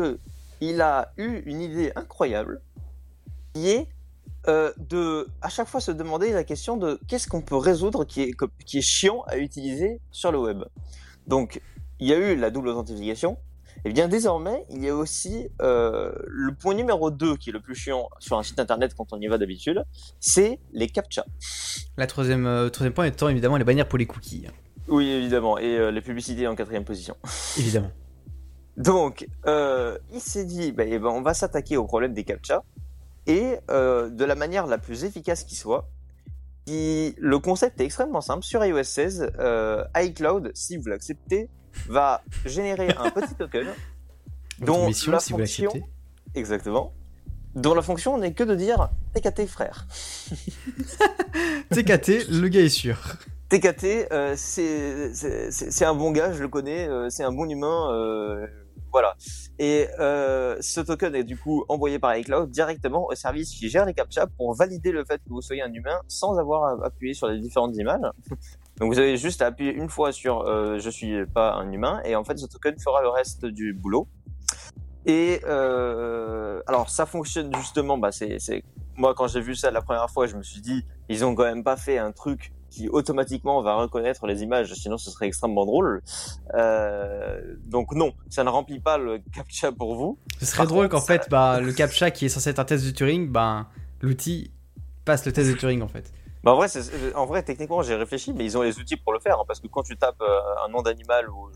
il 0.60 0.80
a 0.80 1.12
eu 1.16 1.42
une 1.46 1.60
idée 1.60 1.90
incroyable 1.96 2.60
qui 3.52 3.68
est 3.70 3.88
euh, 4.46 4.72
de 4.78 5.26
à 5.42 5.48
chaque 5.48 5.66
fois 5.66 5.80
se 5.80 5.90
demander 5.90 6.32
la 6.32 6.44
question 6.44 6.76
de 6.76 7.00
qu'est-ce 7.08 7.26
qu'on 7.26 7.42
peut 7.42 7.56
résoudre 7.56 8.04
qui 8.04 8.22
est, 8.22 8.32
qui 8.64 8.78
est 8.78 8.82
chiant 8.82 9.22
à 9.26 9.38
utiliser 9.38 10.00
sur 10.12 10.30
le 10.30 10.38
web. 10.38 10.62
Donc 11.26 11.60
il 11.98 12.06
y 12.06 12.12
a 12.12 12.16
eu 12.16 12.36
la 12.36 12.50
double 12.50 12.68
authentification. 12.68 13.38
Et 13.84 13.92
bien 13.92 14.08
désormais, 14.08 14.64
il 14.70 14.84
y 14.84 14.88
a 14.88 14.94
aussi 14.94 15.48
euh, 15.62 16.12
le 16.26 16.54
point 16.54 16.74
numéro 16.74 17.10
2 17.10 17.36
qui 17.36 17.50
est 17.50 17.52
le 17.52 17.60
plus 17.60 17.74
chiant 17.74 18.08
sur 18.18 18.38
un 18.38 18.42
site 18.42 18.60
internet 18.60 18.94
quand 18.94 19.12
on 19.12 19.20
y 19.20 19.26
va 19.26 19.38
d'habitude, 19.38 19.84
c'est 20.18 20.58
les 20.72 20.88
captcha. 20.88 21.24
La 21.96 22.06
troisième, 22.06 22.46
euh, 22.46 22.68
troisième 22.68 22.92
point 22.92 23.06
étant 23.06 23.28
évidemment 23.28 23.56
les 23.56 23.64
bannières 23.64 23.88
pour 23.88 23.98
les 23.98 24.06
cookies. 24.06 24.46
Oui, 24.88 25.08
évidemment, 25.08 25.56
et 25.58 25.78
euh, 25.78 25.90
les 25.90 26.00
publicités 26.00 26.46
en 26.46 26.54
quatrième 26.54 26.84
position. 26.84 27.16
Évidemment. 27.58 27.90
Donc, 28.76 29.26
il 29.46 30.20
s'est 30.20 30.44
dit, 30.44 30.72
bah, 30.72 30.84
eh 30.86 30.98
ben, 30.98 31.08
on 31.08 31.22
va 31.22 31.34
s'attaquer 31.34 31.76
au 31.76 31.84
problème 31.84 32.14
des 32.14 32.24
captcha 32.24 32.62
et 33.26 33.58
de 33.68 34.24
la 34.24 34.34
manière 34.34 34.66
la 34.66 34.78
plus 34.78 35.04
efficace 35.04 35.44
qui 35.44 35.54
soit. 35.54 35.88
Qui, 36.70 37.16
le 37.18 37.40
concept 37.40 37.80
est 37.80 37.84
extrêmement 37.84 38.20
simple. 38.20 38.44
Sur 38.44 38.64
iOS 38.64 38.84
16, 38.84 39.32
euh, 39.40 39.82
iCloud, 39.96 40.52
si 40.54 40.76
vous 40.76 40.86
l'acceptez, 40.86 41.48
va 41.88 42.22
générer 42.46 42.94
un 42.96 43.10
petit 43.10 43.34
token 43.34 43.66
dont 44.60 44.86
mission, 44.86 45.10
la 45.10 45.18
si 45.18 45.32
fonction, 45.32 45.72
exactement, 46.36 46.92
dont 47.56 47.74
la 47.74 47.82
fonction 47.82 48.18
n'est 48.18 48.34
que 48.34 48.44
de 48.44 48.54
dire 48.54 48.90
TKT 49.14 49.48
frère. 49.48 49.88
TKT, 51.70 52.28
le 52.30 52.46
gars 52.46 52.60
est 52.60 52.68
sûr. 52.68 53.16
TKT, 53.48 54.12
euh, 54.12 54.34
c'est 54.36 55.84
un 55.84 55.94
bon 55.96 56.12
gars, 56.12 56.32
je 56.32 56.40
le 56.40 56.48
connais, 56.48 56.86
euh, 56.86 57.10
c'est 57.10 57.24
un 57.24 57.32
bon 57.32 57.50
humain, 57.50 58.46
voilà. 58.92 59.14
Et 59.58 59.88
euh, 59.98 60.56
ce 60.60 60.80
token 60.80 61.14
est 61.14 61.24
du 61.24 61.36
coup 61.36 61.64
envoyé 61.68 61.98
par 61.98 62.16
iCloud 62.16 62.50
directement 62.50 63.06
au 63.06 63.14
service 63.14 63.50
qui 63.50 63.68
gère 63.68 63.84
les 63.84 63.94
captcha 63.94 64.26
pour 64.26 64.54
valider 64.54 64.92
le 64.92 65.04
fait 65.04 65.18
que 65.18 65.28
vous 65.28 65.42
soyez 65.42 65.62
un 65.62 65.72
humain 65.72 66.00
sans 66.08 66.38
avoir 66.38 66.64
à 66.64 66.86
appuyer 66.86 67.14
sur 67.14 67.28
les 67.28 67.40
différentes 67.40 67.76
images. 67.76 68.00
Donc 68.78 68.92
vous 68.92 68.98
avez 68.98 69.16
juste 69.16 69.42
à 69.42 69.46
appuyer 69.46 69.72
une 69.72 69.88
fois 69.88 70.12
sur 70.12 70.40
euh, 70.40 70.78
je 70.78 70.90
suis 70.90 71.26
pas 71.26 71.52
un 71.54 71.70
humain 71.70 72.00
et 72.04 72.16
en 72.16 72.24
fait 72.24 72.38
ce 72.38 72.46
token 72.46 72.78
fera 72.78 73.02
le 73.02 73.08
reste 73.08 73.44
du 73.44 73.74
boulot. 73.74 74.08
Et 75.06 75.40
euh, 75.46 76.60
alors 76.66 76.90
ça 76.90 77.06
fonctionne 77.06 77.54
justement, 77.56 77.98
bah 77.98 78.10
moi 78.96 79.14
quand 79.14 79.28
j'ai 79.28 79.40
vu 79.40 79.54
ça 79.54 79.70
la 79.70 79.82
première 79.82 80.10
fois, 80.10 80.26
je 80.26 80.36
me 80.36 80.42
suis 80.42 80.60
dit 80.60 80.84
ils 81.08 81.24
ont 81.24 81.34
quand 81.34 81.44
même 81.44 81.64
pas 81.64 81.76
fait 81.76 81.98
un 81.98 82.12
truc 82.12 82.52
qui 82.70 82.88
automatiquement 82.88 83.60
va 83.62 83.74
reconnaître 83.74 84.26
les 84.26 84.42
images, 84.42 84.72
sinon 84.74 84.96
ce 84.96 85.10
serait 85.10 85.26
extrêmement 85.26 85.66
drôle. 85.66 86.02
Euh, 86.54 87.40
donc 87.66 87.92
non, 87.94 88.12
ça 88.28 88.44
ne 88.44 88.48
remplit 88.48 88.80
pas 88.80 88.96
le 88.98 89.20
captcha 89.34 89.72
pour 89.72 89.94
vous. 89.96 90.18
Ce 90.38 90.46
serait 90.46 90.58
Par 90.58 90.66
drôle 90.68 90.88
qu'en 90.88 91.00
fait, 91.00 91.26
bah, 91.30 91.60
le 91.60 91.72
CAPTCHA 91.72 92.10
qui 92.12 92.26
est 92.26 92.28
censé 92.28 92.50
être 92.50 92.58
un 92.60 92.64
test 92.64 92.86
de 92.86 92.90
Turing, 92.90 93.28
bah, 93.28 93.66
l'outil 94.00 94.52
passe 95.04 95.26
le 95.26 95.32
test 95.32 95.50
de 95.50 95.54
Turing 95.56 95.82
en 95.82 95.88
fait. 95.88 96.12
Bah 96.42 96.52
en 96.52 96.56
vrai, 96.56 96.68
c'est- 96.68 97.14
en 97.14 97.26
vrai, 97.26 97.42
techniquement, 97.42 97.82
j'ai 97.82 97.94
réfléchi, 97.96 98.32
mais 98.32 98.46
ils 98.46 98.56
ont 98.56 98.62
les 98.62 98.78
outils 98.78 98.96
pour 98.96 99.12
le 99.12 99.20
faire, 99.20 99.38
hein, 99.38 99.44
parce 99.46 99.60
que 99.60 99.66
quand 99.66 99.82
tu 99.82 99.94
tapes 99.98 100.22
euh, 100.22 100.64
un 100.64 100.68
nom 100.70 100.80
d'animal 100.80 101.28
ou, 101.28 101.50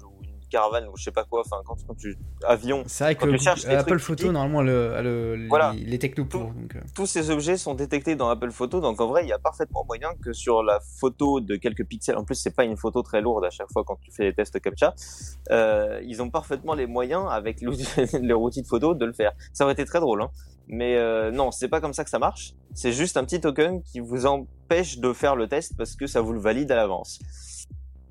caravane 0.54 0.86
ou 0.88 0.96
je 0.96 1.04
sais 1.04 1.10
pas 1.10 1.24
quoi, 1.24 1.40
enfin 1.44 1.60
quand, 1.66 1.76
quand 1.86 1.94
tu 1.94 2.16
avion, 2.46 2.82
C'est 2.86 3.05
vrai 3.05 3.14
que 3.17 3.26
tu 3.29 3.38
cherches 3.38 3.64
des 3.64 3.74
Apple 3.74 3.90
trucs 3.90 4.00
Photo, 4.02 4.32
normalement, 4.32 4.62
le, 4.62 4.94
a 4.94 5.02
le- 5.02 5.46
Voilà. 5.48 5.72
les, 5.72 5.84
les 5.84 5.98
technos 5.98 6.24
pour. 6.26 6.40
Donc, 6.44 6.76
euh, 6.76 6.81
tous 6.94 7.06
ces 7.06 7.31
objets 7.31 7.56
sont 7.56 7.74
détectés 7.74 8.14
dans 8.17 8.29
Apple 8.29 8.50
Photo, 8.52 8.81
donc 8.81 9.00
en 9.00 9.06
vrai, 9.06 9.24
il 9.24 9.29
y 9.29 9.32
a 9.32 9.38
parfaitement 9.38 9.84
moyen 9.86 10.10
que 10.24 10.32
sur 10.32 10.62
la 10.62 10.79
photo 11.00 11.40
de 11.40 11.56
quelques 11.56 11.84
pixels, 11.86 12.17
en 12.17 12.24
plus 12.24 12.36
c'est 12.36 12.55
pas 12.55 12.64
une 12.64 12.76
photo 12.76 13.02
très 13.02 13.20
lourde 13.20 13.44
à 13.44 13.50
chaque 13.50 13.70
fois 13.72 13.82
quand 13.84 13.98
tu 14.00 14.10
fais 14.12 14.24
les 14.24 14.34
tests 14.34 14.60
captcha, 14.60 14.94
euh, 15.50 16.00
ils 16.05 16.22
ont 16.22 16.31
parfaitement 16.31 16.74
les 16.74 16.86
moyens 16.86 17.24
avec 17.31 17.60
leur 18.22 18.40
outil 18.40 18.62
de 18.62 18.67
photo 18.67 18.94
de 18.94 19.05
le 19.05 19.12
faire. 19.12 19.32
Ça 19.52 19.64
aurait 19.64 19.72
été 19.74 19.84
très 19.84 20.00
drôle, 20.00 20.22
hein. 20.22 20.31
Mais 20.67 20.96
euh, 20.96 21.31
non, 21.31 21.50
c'est 21.50 21.69
pas 21.69 21.81
comme 21.82 21.93
ça 21.93 22.05
que 22.05 22.10
ça 22.10 22.19
marche. 22.19 22.55
C'est 22.72 22.93
juste 22.93 23.19
un 23.19 23.24
petit 23.24 23.38
token 23.40 23.82
qui 23.82 24.00
vous 24.00 24.24
empêche 24.24 24.98
de 24.98 25.12
faire 25.12 25.36
le 25.36 25.46
test 25.46 25.74
parce 25.76 25.94
que 25.94 26.06
ça 26.06 26.22
vous 26.22 26.32
le 26.32 26.40
valide 26.40 26.72
à 26.72 26.76
l'avance. 26.76 27.19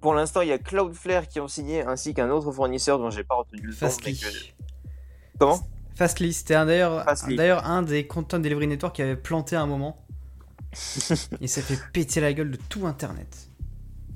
Pour 0.04 0.14
l'instant, 0.14 0.42
il 0.42 0.50
y 0.50 0.52
a 0.52 0.58
Cloudflare 0.58 1.28
qui 1.30 1.40
ont 1.40 1.48
signé 1.48 1.82
ainsi 1.82 2.14
qu'un 2.14 2.30
autre 2.30 2.52
fournisseur 2.52 3.00
dont 3.00 3.10
j'ai 3.10 3.24
pas 3.24 3.36
retenu 3.36 3.62
le 3.62 3.70
nom. 3.70 3.74
mais 3.82 3.88
Fastly. 3.90 4.20
que- 4.20 4.28
Comment? 5.40 5.60
Fastly, 5.96 6.34
c'était 6.34 6.56
un- 6.56 6.66
d'ailleurs 6.66 7.66
un 7.66 7.82
des 7.84 8.06
Content 8.06 8.40
Delivery 8.40 8.68
Network 8.68 8.96
qui 8.96 9.02
avait 9.02 9.16
planté 9.16 9.56
un 9.56 9.66
moment. 9.66 10.06
Il 11.42 11.48
s'est 11.50 11.62
fait 11.62 11.80
péter 11.94 12.20
la 12.20 12.34
gueule 12.34 12.52
de 12.52 12.58
tout 12.70 12.86
Internet. 12.86 13.50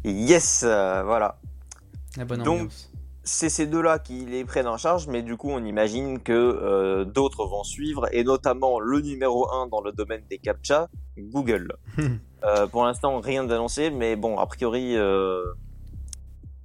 Yes, 0.04 0.64
euh, 0.68 1.04
voilà. 1.04 1.40
La 2.18 2.26
bonne 2.26 2.44
Donc, 2.44 2.70
c'est 3.24 3.50
ces 3.50 3.66
deux-là 3.68 4.00
qui 4.00 4.26
les 4.26 4.44
prennent 4.44 4.68
en 4.68 4.78
charge, 4.78 5.08
mais 5.08 5.22
du 5.22 5.38
coup, 5.38 5.50
on 5.52 5.64
imagine 5.64 6.20
que 6.20 6.34
euh, 6.34 7.06
d'autres 7.06 7.46
vont 7.46 7.64
suivre, 7.64 8.08
et 8.12 8.24
notamment 8.24 8.80
le 8.80 9.00
numéro 9.02 9.50
1 9.52 9.68
dans 9.68 9.82
le 9.82 9.92
domaine 9.94 10.24
des 10.30 10.38
captcha, 10.38 10.90
Google. 11.18 11.74
Euh, 12.44 12.68
pour 12.68 12.86
l'instant, 12.86 13.20
rien 13.20 13.44
d'annoncé, 13.44 13.90
mais 13.90 14.16
bon, 14.16 14.38
a 14.38 14.46
priori, 14.46 14.96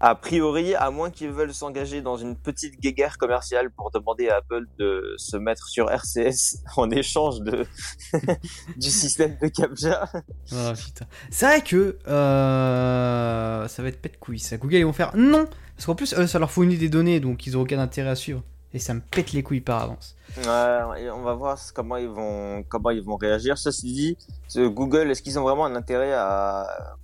a 0.04 0.16
priori, 0.16 0.74
à 0.74 0.90
moins 0.90 1.10
qu'ils 1.10 1.30
veulent 1.30 1.54
s'engager 1.54 2.02
dans 2.02 2.16
une 2.16 2.34
petite 2.34 2.80
guéguerre 2.80 3.18
commerciale 3.18 3.70
pour 3.70 3.92
demander 3.92 4.28
à 4.28 4.38
Apple 4.38 4.66
de 4.76 5.14
se 5.16 5.36
mettre 5.36 5.68
sur 5.68 5.88
RCS 5.88 6.58
en 6.76 6.90
échange 6.90 7.40
de 7.40 7.64
du 8.76 8.90
système 8.90 9.38
de 9.40 9.46
captcha. 9.46 10.10
Oh, 10.52 10.72
putain. 10.76 11.06
C'est 11.30 11.46
vrai 11.46 11.60
que 11.62 11.96
euh, 12.08 13.68
ça 13.68 13.82
va 13.82 13.88
être 13.88 14.02
pète 14.02 14.18
couille 14.18 14.40
ça. 14.40 14.56
Google 14.56 14.74
ils 14.74 14.84
vont 14.84 14.92
faire 14.92 15.12
non 15.16 15.46
parce 15.76 15.86
qu'en 15.86 15.94
plus 15.94 16.14
eux, 16.14 16.26
ça 16.26 16.40
leur 16.40 16.50
fournit 16.50 16.78
des 16.78 16.88
données 16.88 17.20
donc 17.20 17.46
ils 17.46 17.56
ont 17.56 17.60
aucun 17.60 17.78
intérêt 17.78 18.10
à 18.10 18.16
suivre 18.16 18.42
et 18.74 18.80
ça 18.80 18.94
me 18.94 19.00
pète 19.00 19.32
les 19.32 19.44
couilles 19.44 19.60
par 19.60 19.82
avance. 19.82 20.16
Ouais, 20.36 21.10
on 21.10 21.22
va 21.22 21.34
voir 21.34 21.56
comment 21.74 21.96
ils 21.96 22.08
vont 22.08 22.64
comment 22.68 22.90
ils 22.90 23.02
vont 23.02 23.16
réagir. 23.16 23.56
Ceci 23.56 23.92
dit, 23.92 24.18
Google, 24.56 25.12
est-ce 25.12 25.22
qu'ils 25.22 25.38
ont 25.38 25.42
vraiment 25.42 25.64
un 25.64 25.76
intérêt 25.76 26.12
à 26.12 26.96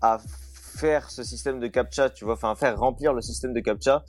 à 0.00 0.20
faire 0.78 1.10
ce 1.10 1.22
système 1.24 1.58
de 1.60 1.66
captcha, 1.66 2.10
tu 2.10 2.24
vois, 2.24 2.34
enfin 2.34 2.54
faire 2.54 2.78
remplir 2.78 3.12
le 3.12 3.20
système 3.22 3.52
de 3.52 3.60
captcha, 3.60 4.04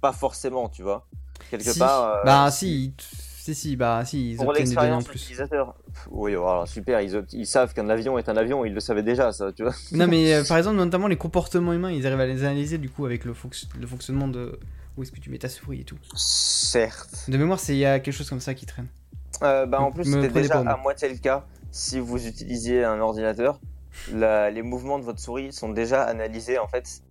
pas 0.00 0.12
forcément, 0.12 0.68
tu 0.68 0.82
vois. 0.82 1.06
Quelque 1.50 1.72
Si. 1.72 1.78
part. 1.78 2.04
euh, 2.04 2.24
Bah 2.24 2.50
si, 2.50 2.94
si, 2.98 3.54
si, 3.54 3.76
bah 3.76 4.04
si, 4.04 4.32
ils 4.32 4.36
pour 4.36 4.52
l'expérience 4.52 5.04
plus. 5.04 5.20
utilisateur. 5.22 5.74
Oui, 6.10 6.32
alors 6.32 6.66
super, 6.66 7.00
ils, 7.00 7.24
ils 7.32 7.46
savent 7.46 7.72
qu'un 7.74 7.88
avion 7.88 8.18
est 8.18 8.28
un 8.28 8.36
avion, 8.36 8.64
ils 8.64 8.72
le 8.74 8.80
savaient 8.80 9.02
déjà, 9.02 9.32
ça, 9.32 9.52
tu 9.52 9.62
vois. 9.62 9.74
Non 9.92 10.06
mais 10.06 10.34
euh, 10.34 10.44
par 10.48 10.56
exemple, 10.56 10.76
notamment 10.76 11.06
les 11.06 11.16
comportements 11.16 11.72
humains, 11.72 11.90
ils 11.92 12.06
arrivent 12.06 12.20
à 12.20 12.26
les 12.26 12.42
analyser 12.44 12.78
du 12.78 12.88
coup 12.90 13.04
avec 13.06 13.24
le, 13.24 13.32
fonc- 13.34 13.66
le 13.78 13.86
fonctionnement 13.86 14.28
de 14.28 14.58
où 14.96 15.02
est-ce 15.02 15.12
que 15.12 15.20
tu 15.20 15.28
mets 15.30 15.38
ta 15.38 15.48
souris 15.50 15.80
et 15.82 15.84
tout. 15.84 15.98
Certes. 16.14 17.28
De 17.28 17.36
mémoire, 17.36 17.60
c'est 17.60 17.74
il 17.74 17.78
y 17.78 17.84
a 17.86 18.00
quelque 18.00 18.14
chose 18.14 18.28
comme 18.30 18.40
ça 18.40 18.54
qui 18.54 18.64
traîne. 18.66 18.88
Euh, 19.42 19.66
bah, 19.66 19.80
en 19.82 19.92
plus, 19.92 20.04
c'était 20.04 20.28
déjà 20.30 20.58
à 20.60 20.76
moitié 20.78 21.08
le 21.10 21.18
cas 21.18 21.44
si 21.70 22.00
vous 22.00 22.26
utilisiez 22.26 22.84
un 22.84 22.98
ordinateur. 23.00 23.60
La- 24.12 24.50
les 24.50 24.62
mouvements 24.62 24.98
de 24.98 25.04
votre 25.04 25.20
souris 25.20 25.52
sont 25.52 25.68
déjà 25.70 26.02
analysés 26.02 26.58
en 26.58 26.68
fait. 26.68 27.02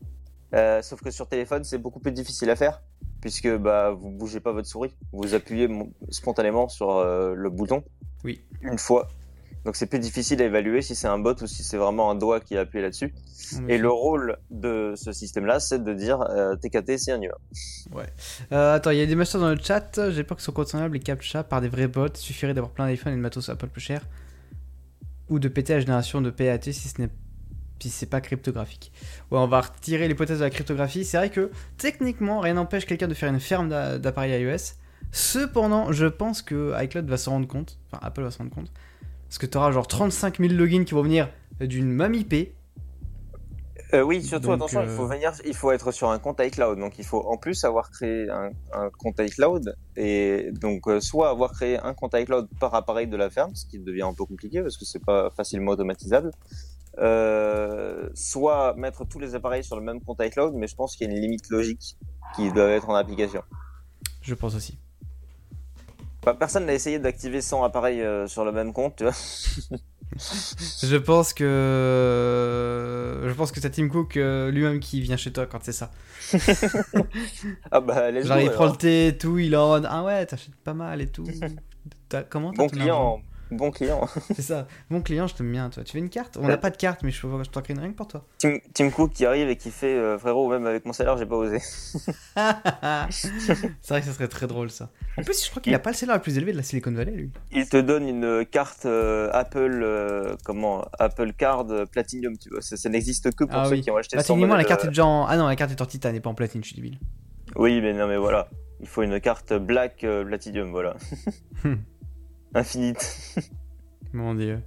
Euh, 0.53 0.81
sauf 0.81 1.01
que 1.01 1.11
sur 1.11 1.27
téléphone, 1.27 1.63
c'est 1.63 1.77
beaucoup 1.79 1.99
plus 1.99 2.11
difficile 2.11 2.49
à 2.49 2.55
faire 2.55 2.81
puisque 3.21 3.49
bah, 3.57 3.89
vous 3.91 4.11
bougez 4.11 4.39
pas 4.39 4.51
votre 4.51 4.67
souris. 4.67 4.95
Vous 5.11 5.33
appuyez 5.33 5.67
spontanément 6.09 6.69
sur 6.69 6.91
euh, 6.97 7.33
le 7.35 7.49
bouton 7.49 7.83
Oui. 8.23 8.43
une 8.61 8.77
fois. 8.77 9.07
Donc 9.65 9.75
c'est 9.75 9.87
plus 9.87 9.97
difficile 9.97 10.39
à 10.43 10.45
évaluer 10.45 10.83
si 10.83 10.93
c'est 10.93 11.07
un 11.07 11.17
bot 11.17 11.33
ou 11.41 11.47
si 11.47 11.63
c'est 11.63 11.77
vraiment 11.77 12.11
un 12.11 12.15
doigt 12.15 12.39
qui 12.39 12.55
a 12.55 12.61
appuyé 12.61 12.83
là-dessus. 12.83 13.15
Et 13.67 13.79
le 13.79 13.89
rôle 13.89 14.37
de 14.51 14.93
ce 14.95 15.11
système-là, 15.11 15.59
c'est 15.59 15.83
de 15.83 15.91
dire 15.93 16.21
euh, 16.29 16.55
TKT, 16.55 16.99
c'est 16.99 17.11
un 17.13 17.19
humain. 17.21 17.33
Euh, 18.51 18.75
attends, 18.75 18.91
il 18.91 18.99
y 18.99 19.01
a 19.01 19.07
des 19.07 19.15
masters 19.15 19.41
dans 19.41 19.49
le 19.49 19.57
chat. 19.59 20.11
J'ai 20.11 20.23
peur 20.23 20.37
que 20.37 20.41
ce 20.41 20.45
soit 20.45 20.53
contournable 20.53 20.93
les 20.93 20.99
captcha 20.99 21.43
par 21.43 21.61
des 21.61 21.67
vrais 21.67 21.87
bots. 21.87 22.07
Il 22.09 22.17
suffirait 22.17 22.53
d'avoir 22.53 22.71
plein 22.73 22.85
d'iPhone 22.87 23.13
et 23.13 23.15
de 23.15 23.21
matos 23.21 23.49
Apple 23.49 23.67
peu 23.67 23.81
cher. 23.81 24.01
Ou 25.29 25.39
de 25.39 25.47
péter 25.47 25.73
la 25.73 25.79
génération 25.79 26.21
de 26.21 26.29
PAT 26.29 26.61
si 26.61 26.73
ce 26.73 27.01
n'est 27.01 27.09
si 27.81 27.89
c'est 27.89 28.05
pas 28.05 28.21
cryptographique. 28.21 28.91
Ouais, 29.31 29.37
on 29.37 29.47
va 29.47 29.59
retirer 29.61 30.07
l'hypothèse 30.07 30.39
de 30.39 30.43
la 30.45 30.49
cryptographie. 30.49 31.03
C'est 31.03 31.17
vrai 31.17 31.29
que 31.29 31.51
techniquement, 31.77 32.39
rien 32.39 32.53
n'empêche 32.53 32.85
quelqu'un 32.85 33.07
de 33.09 33.13
faire 33.13 33.29
une 33.29 33.39
ferme 33.41 33.67
d'a- 33.69 33.99
d'appareils 33.99 34.41
iOS. 34.41 34.75
Cependant, 35.11 35.91
je 35.91 36.05
pense 36.05 36.41
que 36.41 36.73
iCloud 36.83 37.05
va 37.07 37.17
s'en 37.17 37.31
rendre 37.31 37.47
compte. 37.47 37.77
Enfin, 37.91 37.99
Apple 38.05 38.23
va 38.23 38.31
s'en 38.31 38.39
rendre 38.45 38.55
compte. 38.55 38.71
Parce 39.27 39.37
que 39.37 39.45
tu 39.45 39.57
auras 39.57 39.71
genre 39.71 39.87
35 39.87 40.37
000 40.39 40.53
logins 40.53 40.83
qui 40.85 40.93
vont 40.93 41.01
venir 41.03 41.29
d'une 41.59 41.91
même 41.91 42.13
IP. 42.13 42.53
Euh, 43.93 44.01
oui, 44.01 44.23
surtout 44.23 44.47
Donc, 44.47 44.55
attention, 44.55 44.81
il 44.81 44.89
euh, 44.89 44.95
faut 44.95 45.05
venir, 45.05 45.31
il 45.45 45.55
faut 45.55 45.71
être 45.71 45.91
sur 45.91 46.09
un 46.09 46.19
compte 46.19 46.39
iCloud. 46.39 46.79
Donc 46.79 46.97
il 46.97 47.05
faut 47.05 47.21
en 47.21 47.37
plus 47.37 47.63
avoir 47.63 47.91
créé 47.91 48.29
un, 48.29 48.49
un 48.73 48.89
compte 48.89 49.19
iCloud 49.19 49.75
et 49.95 50.49
donc 50.53 50.87
euh, 50.87 50.99
soit 50.99 51.29
avoir 51.29 51.51
créé 51.51 51.77
un 51.77 51.93
compte 51.93 52.15
iCloud 52.15 52.47
par 52.59 52.73
appareil 52.73 53.07
de 53.07 53.15
la 53.15 53.29
ferme, 53.29 53.53
ce 53.53 53.65
qui 53.65 53.79
devient 53.79 54.01
un 54.03 54.13
peu 54.13 54.25
compliqué 54.25 54.61
parce 54.61 54.77
que 54.77 54.85
c'est 54.85 55.03
pas 55.03 55.29
facilement 55.29 55.71
automatisable. 55.71 56.31
Euh, 56.97 58.09
soit 58.13 58.73
mettre 58.75 59.05
tous 59.05 59.19
les 59.19 59.35
appareils 59.35 59.63
sur 59.63 59.75
le 59.75 59.81
même 59.81 60.01
compte 60.01 60.21
iCloud, 60.21 60.53
mais 60.55 60.67
je 60.67 60.75
pense 60.75 60.95
qu'il 60.95 61.07
y 61.07 61.09
a 61.09 61.13
une 61.13 61.21
limite 61.21 61.49
logique 61.49 61.97
qui 62.35 62.51
doit 62.51 62.69
être 62.69 62.89
en 62.89 62.95
application. 62.95 63.41
Je 64.21 64.33
pense 64.33 64.55
aussi. 64.55 64.79
Bah, 66.23 66.33
personne 66.33 66.65
n'a 66.65 66.73
essayé 66.73 66.97
d'activer 66.97 67.41
100 67.41 67.63
appareils 67.63 68.01
euh, 68.01 68.27
sur 68.27 68.45
le 68.45 68.51
même 68.51 68.73
compte, 68.73 68.95
tu 68.95 69.03
vois. 69.03 69.13
Je 70.83 70.95
pense 70.95 71.33
que. 71.33 73.21
Je 73.25 73.33
pense 73.33 73.51
que 73.51 73.59
c'est 73.59 73.71
Tim 73.71 73.89
Cook 73.89 74.15
euh, 74.15 74.49
lui-même 74.49 74.79
qui 74.79 75.01
vient 75.01 75.17
chez 75.17 75.33
toi 75.33 75.45
quand 75.45 75.59
c'est 75.61 75.73
ça. 75.73 75.91
Ah 77.71 77.81
bah 77.81 78.11
Genre 78.21 78.39
il 78.39 78.49
prend 78.49 78.67
le 78.67 78.77
thé 78.77 79.07
et 79.07 79.17
tout, 79.17 79.37
il 79.37 79.53
est 79.53 79.57
en 79.57 79.83
Ah 79.83 80.03
ouais, 80.03 80.25
t'achètes 80.25 80.55
pas 80.55 80.73
mal 80.73 81.01
et 81.01 81.07
tout. 81.07 81.25
Comment 82.29 82.51
t'as 82.51 82.63
Bon 82.63 82.69
client, 82.69 83.21
bon 83.51 83.71
client. 83.71 84.07
C'est 84.35 84.41
ça. 84.41 84.67
Bon 84.89 85.01
client, 85.01 85.27
je 85.27 85.35
t'aime 85.35 85.51
bien 85.51 85.69
toi. 85.69 85.83
Tu 85.83 85.97
veux 85.97 86.03
une 86.03 86.09
carte? 86.09 86.37
On 86.37 86.41
Ouais. 86.41 86.47
n'a 86.47 86.57
pas 86.57 86.69
de 86.69 86.77
carte, 86.77 87.03
mais 87.03 87.11
je, 87.11 87.17
je 87.21 87.49
t'en 87.49 87.61
crée 87.61 87.73
une 87.73 87.79
rien 87.79 87.91
que 87.91 87.95
pour 87.95 88.07
toi. 88.07 88.25
Tim, 88.39 88.57
Tim 88.73 88.89
Cook 88.89 89.11
qui 89.13 89.25
arrive 89.25 89.49
et 89.49 89.55
qui 89.57 89.71
fait 89.71 89.93
euh, 89.95 90.17
frérot, 90.17 90.49
même 90.49 90.65
avec 90.65 90.85
mon 90.85 90.93
salaire, 90.93 91.17
j'ai 91.17 91.25
pas 91.25 91.35
osé. 91.35 91.59
c'est 93.09 93.89
vrai 93.89 94.01
que 94.01 94.07
ça 94.07 94.13
serait 94.13 94.27
très 94.27 94.47
drôle 94.47 94.69
ça. 94.69 94.89
En 95.17 95.23
plus, 95.23 95.43
je 95.43 95.49
crois 95.49 95.61
qu'il 95.61 95.73
a 95.73 95.79
pas 95.79 95.91
le 95.91 95.95
salaire 95.95 96.15
le 96.15 96.21
plus 96.21 96.37
élevé 96.37 96.51
de 96.51 96.57
la 96.57 96.63
Silicon 96.63 96.91
Valley 96.91 97.11
lui. 97.11 97.31
il 97.51 97.67
te 97.69 97.77
donne 97.77 98.07
une 98.07 98.45
carte 98.45 98.85
euh, 98.85 99.29
Apple, 99.33 99.81
euh, 99.83 100.35
comment 100.43 100.85
Apple 100.99 101.33
Card 101.33 101.65
Platinum, 101.91 102.37
tu 102.37 102.49
vois. 102.49 102.61
Ça, 102.61 102.77
ça 102.77 102.89
n'existe 102.89 103.33
que 103.35 103.43
pour 103.43 103.57
Ah 103.59 103.65
ceux 103.65 103.71
oui. 103.71 103.81
qui 103.81 103.91
ont 103.91 103.97
acheté 103.97 104.17
100 104.17 104.23
techniquement, 104.33 104.55
la 104.55 104.63
carte 104.63 104.83
est 104.85 104.89
déjà 104.89 105.05
en. 105.05 105.25
Ah 105.25 105.37
non, 105.37 105.47
la 105.47 105.55
carte 105.55 105.71
est 105.71 105.81
en 105.81 105.85
titane 105.85 106.15
et 106.15 106.19
pas 106.19 106.29
en 106.29 106.35
platine, 106.35 106.63
je 106.63 106.67
suis 106.69 106.75
débile. 106.75 106.99
Oui, 107.55 107.79
mais 107.81 107.93
non, 107.93 108.07
mais 108.07 108.17
voilà. 108.17 108.49
Il 108.81 108.87
faut 108.87 109.03
une 109.03 109.19
carte 109.21 109.53
Black 109.53 110.05
Platinum, 110.27 110.71
voilà. 110.71 110.95
Infinite. 112.55 113.21
Mon 114.13 114.33
dieu. 114.33 114.61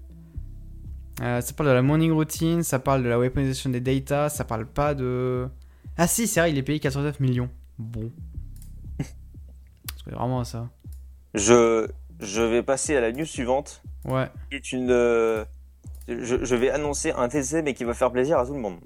Euh, 1.22 1.40
ça 1.40 1.52
parle 1.54 1.70
de 1.70 1.74
la 1.74 1.82
morning 1.82 2.12
routine, 2.12 2.62
ça 2.62 2.78
parle 2.78 3.02
de 3.02 3.08
la 3.08 3.18
weaponization 3.18 3.70
des 3.70 3.80
data, 3.80 4.28
ça 4.28 4.44
parle 4.44 4.66
pas 4.66 4.94
de. 4.94 5.48
Ah 5.96 6.06
si, 6.06 6.28
c'est 6.28 6.38
vrai, 6.40 6.52
il 6.52 6.58
est 6.58 6.62
payé 6.62 6.78
89 6.78 7.18
millions. 7.18 7.50
Bon. 7.78 8.12
C'est 10.04 10.14
vraiment 10.14 10.44
ça. 10.44 10.68
Je, 11.34 11.88
je 12.20 12.42
vais 12.42 12.62
passer 12.62 12.96
à 12.96 13.00
la 13.00 13.10
news 13.12 13.24
suivante, 13.24 13.82
Ouais. 14.04 14.28
qui 14.50 14.56
est 14.56 14.72
une. 14.72 14.90
euh, 14.90 15.44
je, 16.06 16.44
je 16.44 16.54
vais 16.54 16.70
annoncer 16.70 17.10
un 17.12 17.28
TC, 17.28 17.62
mais 17.62 17.74
qui 17.74 17.84
va 17.84 17.94
faire 17.94 18.12
plaisir 18.12 18.38
à 18.38 18.46
tout 18.46 18.54
le 18.54 18.60
monde. 18.60 18.78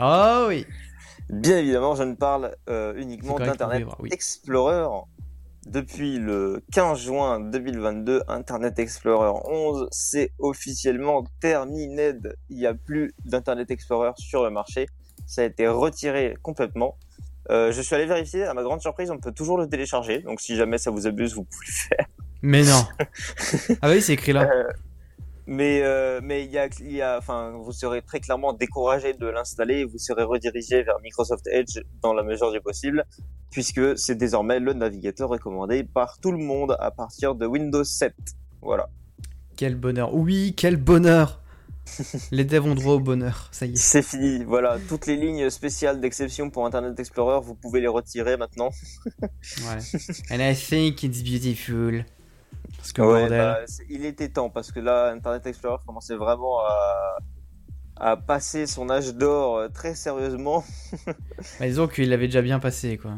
Oh 0.00 0.46
oui. 0.48 0.66
Bien 1.28 1.58
évidemment, 1.58 1.94
je 1.94 2.02
ne 2.02 2.14
parle 2.14 2.56
euh, 2.68 2.94
uniquement 2.96 3.38
d'Internet 3.38 3.86
oui. 4.00 4.08
Explorer. 4.12 4.86
Depuis 5.66 6.18
le 6.18 6.62
15 6.72 6.98
juin 6.98 7.40
2022, 7.40 8.22
Internet 8.26 8.78
Explorer 8.78 9.38
11 9.44 9.88
c'est 9.92 10.32
officiellement 10.38 11.24
terminé. 11.40 12.12
Il 12.50 12.56
n'y 12.56 12.66
a 12.66 12.74
plus 12.74 13.14
d'Internet 13.24 13.70
Explorer 13.70 14.10
sur 14.16 14.42
le 14.42 14.50
marché. 14.50 14.86
Ça 15.26 15.42
a 15.42 15.44
été 15.44 15.68
retiré 15.68 16.36
complètement. 16.42 16.96
Euh, 17.50 17.72
je 17.72 17.80
suis 17.80 17.94
allé 17.94 18.06
vérifier. 18.06 18.44
À 18.44 18.54
ma 18.54 18.62
grande 18.62 18.80
surprise, 18.80 19.10
on 19.10 19.18
peut 19.18 19.32
toujours 19.32 19.56
le 19.56 19.68
télécharger. 19.68 20.20
Donc, 20.20 20.40
si 20.40 20.56
jamais 20.56 20.78
ça 20.78 20.90
vous 20.90 21.06
abuse, 21.06 21.34
vous 21.34 21.44
pouvez 21.44 21.66
le 21.66 21.72
faire. 21.72 22.06
Mais 22.42 22.62
non. 22.64 22.84
ah 23.82 23.88
oui, 23.88 24.02
c'est 24.02 24.14
écrit 24.14 24.32
là. 24.32 24.48
Euh, 24.50 24.64
mais 25.46 25.82
euh, 25.82 26.20
mais 26.22 26.44
il 26.44 26.50
y 26.50 26.58
a, 26.58 26.68
il 26.80 26.92
y 26.92 27.02
a, 27.02 27.18
enfin, 27.18 27.52
vous 27.62 27.72
serez 27.72 28.02
très 28.02 28.20
clairement 28.20 28.52
découragé 28.52 29.14
de 29.14 29.26
l'installer 29.26 29.80
et 29.80 29.84
vous 29.84 29.98
serez 29.98 30.22
redirigé 30.22 30.82
vers 30.82 31.00
Microsoft 31.00 31.46
Edge 31.48 31.80
dans 32.02 32.14
la 32.14 32.22
mesure 32.22 32.52
du 32.52 32.60
possible, 32.60 33.04
puisque 33.50 33.98
c'est 33.98 34.14
désormais 34.14 34.60
le 34.60 34.72
navigateur 34.72 35.28
recommandé 35.28 35.84
par 35.84 36.18
tout 36.18 36.32
le 36.32 36.38
monde 36.38 36.76
à 36.78 36.90
partir 36.90 37.34
de 37.34 37.46
Windows 37.46 37.84
7. 37.84 38.14
Voilà. 38.60 38.88
Quel 39.56 39.74
bonheur. 39.74 40.14
Oui, 40.14 40.54
quel 40.56 40.76
bonheur. 40.76 41.42
Les 42.30 42.44
devs 42.44 42.64
ont 42.64 42.74
droit 42.74 42.94
au 42.94 43.00
bonheur. 43.00 43.48
Ça 43.50 43.66
y 43.66 43.72
est. 43.72 43.76
C'est 43.76 44.02
fini. 44.02 44.44
Voilà. 44.44 44.78
Toutes 44.88 45.06
les 45.06 45.16
lignes 45.16 45.50
spéciales 45.50 46.00
d'exception 46.00 46.50
pour 46.50 46.64
Internet 46.64 46.98
Explorer, 46.98 47.40
vous 47.44 47.54
pouvez 47.54 47.80
les 47.80 47.88
retirer 47.88 48.36
maintenant. 48.36 48.70
Voilà. 49.62 49.82
And 50.30 50.38
I 50.40 50.54
think 50.54 51.02
it's 51.02 51.22
beautiful. 51.22 52.04
Parce 52.82 52.92
que 52.92 53.02
Ouais, 53.02 53.28
bah, 53.28 53.60
il 53.88 54.04
était 54.04 54.28
temps 54.28 54.50
parce 54.50 54.72
que 54.72 54.80
là, 54.80 55.12
Internet 55.12 55.46
Explorer 55.46 55.80
commençait 55.86 56.16
vraiment 56.16 56.58
à, 56.66 57.16
à 57.94 58.16
passer 58.16 58.66
son 58.66 58.90
âge 58.90 59.14
d'or 59.14 59.56
euh, 59.56 59.68
très 59.68 59.94
sérieusement. 59.94 60.64
Bah, 61.60 61.66
disons 61.66 61.86
qu'il 61.86 62.10
l'avait 62.10 62.26
déjà 62.26 62.42
bien 62.42 62.58
passé 62.58 62.98
quoi. 62.98 63.12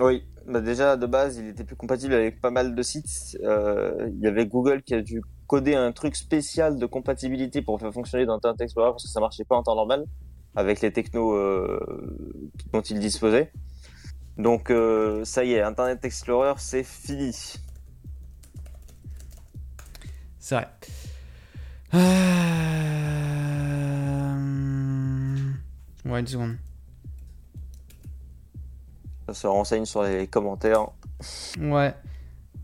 Oui, 0.00 0.24
bah 0.46 0.60
déjà 0.60 0.96
de 0.96 1.06
base, 1.06 1.36
il 1.36 1.48
était 1.48 1.64
plus 1.64 1.74
compatible 1.74 2.14
avec 2.14 2.40
pas 2.40 2.52
mal 2.52 2.76
de 2.76 2.82
sites. 2.82 3.36
Euh, 3.42 4.08
il 4.08 4.20
y 4.20 4.28
avait 4.28 4.46
Google 4.46 4.82
qui 4.82 4.94
a 4.94 5.02
dû 5.02 5.20
coder 5.48 5.74
un 5.74 5.90
truc 5.90 6.14
spécial 6.14 6.78
de 6.78 6.86
compatibilité 6.86 7.60
pour 7.60 7.80
faire 7.80 7.92
fonctionner 7.92 8.24
dans 8.24 8.34
Internet 8.34 8.60
Explorer 8.60 8.92
parce 8.92 9.02
que 9.02 9.10
ça 9.10 9.18
marchait 9.18 9.44
pas 9.44 9.56
en 9.56 9.64
temps 9.64 9.74
normal 9.74 10.04
avec 10.54 10.80
les 10.80 10.92
technos 10.92 11.34
euh, 11.34 11.80
dont 12.72 12.82
il 12.82 13.00
disposait. 13.00 13.50
Donc 14.36 14.70
euh, 14.70 15.24
ça 15.24 15.42
y 15.44 15.54
est, 15.54 15.60
Internet 15.62 16.04
Explorer 16.04 16.54
c'est 16.58 16.84
fini. 16.84 17.34
C'est 20.48 20.54
vrai. 20.54 20.68
Euh... 21.92 21.98
Ouais, 26.06 26.20
une 26.20 26.26
seconde. 26.26 26.56
Ça 29.26 29.34
se 29.34 29.46
renseigne 29.46 29.84
sur 29.84 30.04
les 30.04 30.26
commentaires. 30.26 30.86
Ouais. 31.60 31.94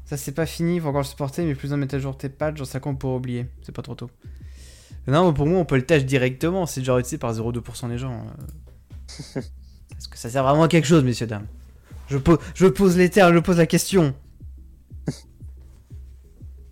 Ça 0.07 0.17
c'est 0.17 0.33
pas 0.33 0.47
fini, 0.47 0.77
il 0.77 0.81
faut 0.81 0.89
encore 0.89 1.03
le 1.03 1.07
supporter, 1.07 1.45
mais 1.45 1.55
plus 1.55 1.69
d'un 1.69 1.77
mettre 1.77 1.97
à 1.97 1.99
jour 1.99 2.17
tes 2.17 2.31
patchs, 2.31 2.57
j'en 2.57 2.65
sais 2.65 2.81
qu'on 2.81 2.95
pour 2.95 3.17
oublier. 3.17 3.49
C'est 3.61 3.73
pas 3.73 3.83
trop 3.83 3.95
tôt. 3.95 4.09
Non, 5.07 5.29
mais 5.29 5.35
pour 5.35 5.45
moi, 5.45 5.59
on 5.59 5.67
peut 5.67 5.77
le 5.77 5.85
tâche 5.85 6.07
directement, 6.07 6.65
c'est 6.65 6.81
déjà 6.81 6.99
utilisé 6.99 7.19
par 7.19 7.35
0,2% 7.35 7.91
des 7.91 7.99
gens. 7.99 8.15
euh. 8.15 8.23
Est-ce 9.99 10.09
que 10.09 10.17
ça 10.17 10.31
sert 10.31 10.43
vraiment 10.43 10.63
à 10.63 10.69
quelque 10.69 10.87
chose, 10.87 11.05
messieurs, 11.05 11.27
dames? 11.27 11.47
Je, 12.09 12.17
pose, 12.17 12.39
je 12.55 12.67
pose 12.67 12.97
les 12.97 13.11
termes, 13.11 13.35
je 13.35 13.41
pose 13.41 13.59
la 13.59 13.67
question. 13.67 14.15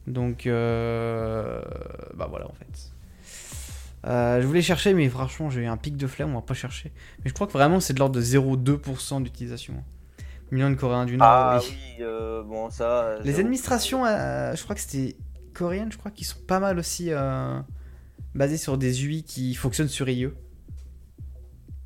Donc, 0.06 0.46
euh... 0.46 1.62
bah 2.14 2.26
voilà, 2.28 2.46
en 2.46 2.54
fait. 2.54 2.90
Euh, 4.04 4.42
je 4.42 4.46
voulais 4.46 4.62
chercher, 4.62 4.94
mais 4.94 5.08
franchement, 5.08 5.48
j'ai 5.48 5.60
eu 5.62 5.66
un 5.66 5.76
pic 5.76 5.96
de 5.96 6.06
flemme, 6.06 6.30
on 6.32 6.36
va 6.36 6.42
pas 6.42 6.54
chercher. 6.54 6.92
Mais 7.22 7.28
je 7.28 7.34
crois 7.34 7.46
que 7.46 7.52
vraiment, 7.52 7.78
c'est 7.78 7.94
de 7.94 7.98
l'ordre 8.00 8.16
de 8.16 8.22
0,2% 8.22 9.22
d'utilisation. 9.22 9.74
Millions 10.50 10.70
de 10.70 10.74
Coréens 10.74 11.06
du 11.06 11.16
Nord, 11.16 11.28
Ah 11.28 11.60
oui. 11.62 11.68
oui, 11.70 11.96
euh, 12.00 12.42
bon 12.42 12.68
ça. 12.68 13.18
Les 13.24 13.38
administrations, 13.38 14.04
euh, 14.04 14.54
je 14.54 14.62
crois 14.62 14.74
que 14.74 14.82
c'était 14.82 15.16
coréennes, 15.54 15.92
je 15.92 15.98
crois, 15.98 16.10
qui 16.10 16.24
sont 16.24 16.40
pas 16.46 16.60
mal 16.60 16.78
aussi 16.78 17.10
basées 18.34 18.56
sur 18.56 18.76
des 18.76 19.04
UI 19.04 19.22
qui 19.22 19.54
fonctionnent 19.54 19.88
sur 19.88 20.08
IE. 20.08 20.28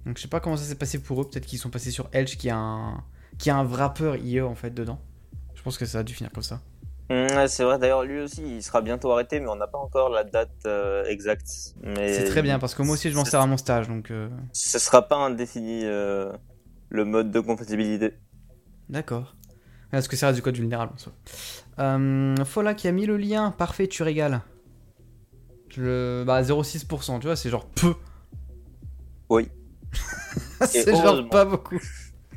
Donc 0.05 0.17
je 0.17 0.23
sais 0.23 0.29
pas 0.29 0.41
comment 0.41 0.57
ça 0.57 0.65
s'est 0.65 0.77
passé 0.77 1.01
pour 1.01 1.21
eux. 1.21 1.29
Peut-être 1.29 1.47
qu'ils 1.47 1.59
sont 1.59 1.71
passés 1.71 1.91
sur 1.91 2.09
Edge 2.13 2.37
qui 2.37 2.49
a 2.49 2.57
un 2.57 3.05
qui 3.39 3.51
a 3.51 3.57
un 3.57 3.65
wrapper 3.65 4.19
IE 4.23 4.41
en 4.41 4.55
fait 4.55 4.71
dedans. 4.71 5.01
Je 5.55 5.63
pense 5.63 5.77
que 5.77 5.85
ça 5.85 5.99
a 5.99 6.03
dû 6.05 6.15
finir 6.15 6.31
comme 6.33 6.45
ça. 6.45 6.61
Ouais, 7.09 7.47
c'est 7.49 7.63
vrai, 7.63 7.79
d'ailleurs, 7.79 8.03
lui 8.03 8.21
aussi, 8.21 8.43
il 8.57 8.63
sera 8.63 8.81
bientôt 8.83 9.13
arrêté, 9.13 9.39
mais 9.39 9.47
on 9.49 9.55
n'a 9.57 9.69
pas 9.69 9.79
encore 9.79 10.09
la 10.11 10.25
date 10.25 10.51
euh, 10.67 11.05
exacte. 11.05 11.75
Mais 11.83 12.13
C'est 12.13 12.25
très 12.25 12.43
bien 12.43 12.59
parce 12.59 12.75
que 12.75 12.83
moi 12.83 12.95
aussi 12.95 13.11
je 13.11 13.17
m'en 13.17 13.25
sers 13.25 13.41
à 13.41 13.47
mon 13.47 13.57
stage 13.57 13.87
donc. 13.89 14.11
euh, 14.11 14.29
Ce 14.53 14.79
sera 14.81 15.03
pas 15.03 15.17
indéfini 15.17 15.83
euh, 15.85 16.33
le 16.89 17.05
mode 17.05 17.31
de 17.31 17.39
compatibilité. 17.41 18.15
D'accord. 18.89 19.37
Parce 19.93 20.09
que 20.09 20.17
ça 20.17 20.27
reste 20.27 20.37
du 20.37 20.43
code 20.43 20.57
vulnérable 20.57 20.93
en 20.95 20.99
soi. 20.99 21.13
Euh, 21.79 22.45
Fola 22.45 22.75
qui 22.75 22.89
a 22.89 22.93
mis 22.93 23.07
le 23.07 23.17
lien. 23.17 23.53
Parfait, 23.53 23.87
tu 23.87 24.03
régales. 24.03 24.41
Je... 25.69 26.25
Bah 26.25 26.43
0,6%, 26.43 27.21
tu 27.21 27.27
vois, 27.27 27.37
c'est 27.37 27.51
genre 27.51 27.67
peu. 27.67 27.95
Oui. 29.29 29.49
c'est 30.67 30.91
genre 30.91 31.29
pas 31.29 31.45
beaucoup. 31.45 31.79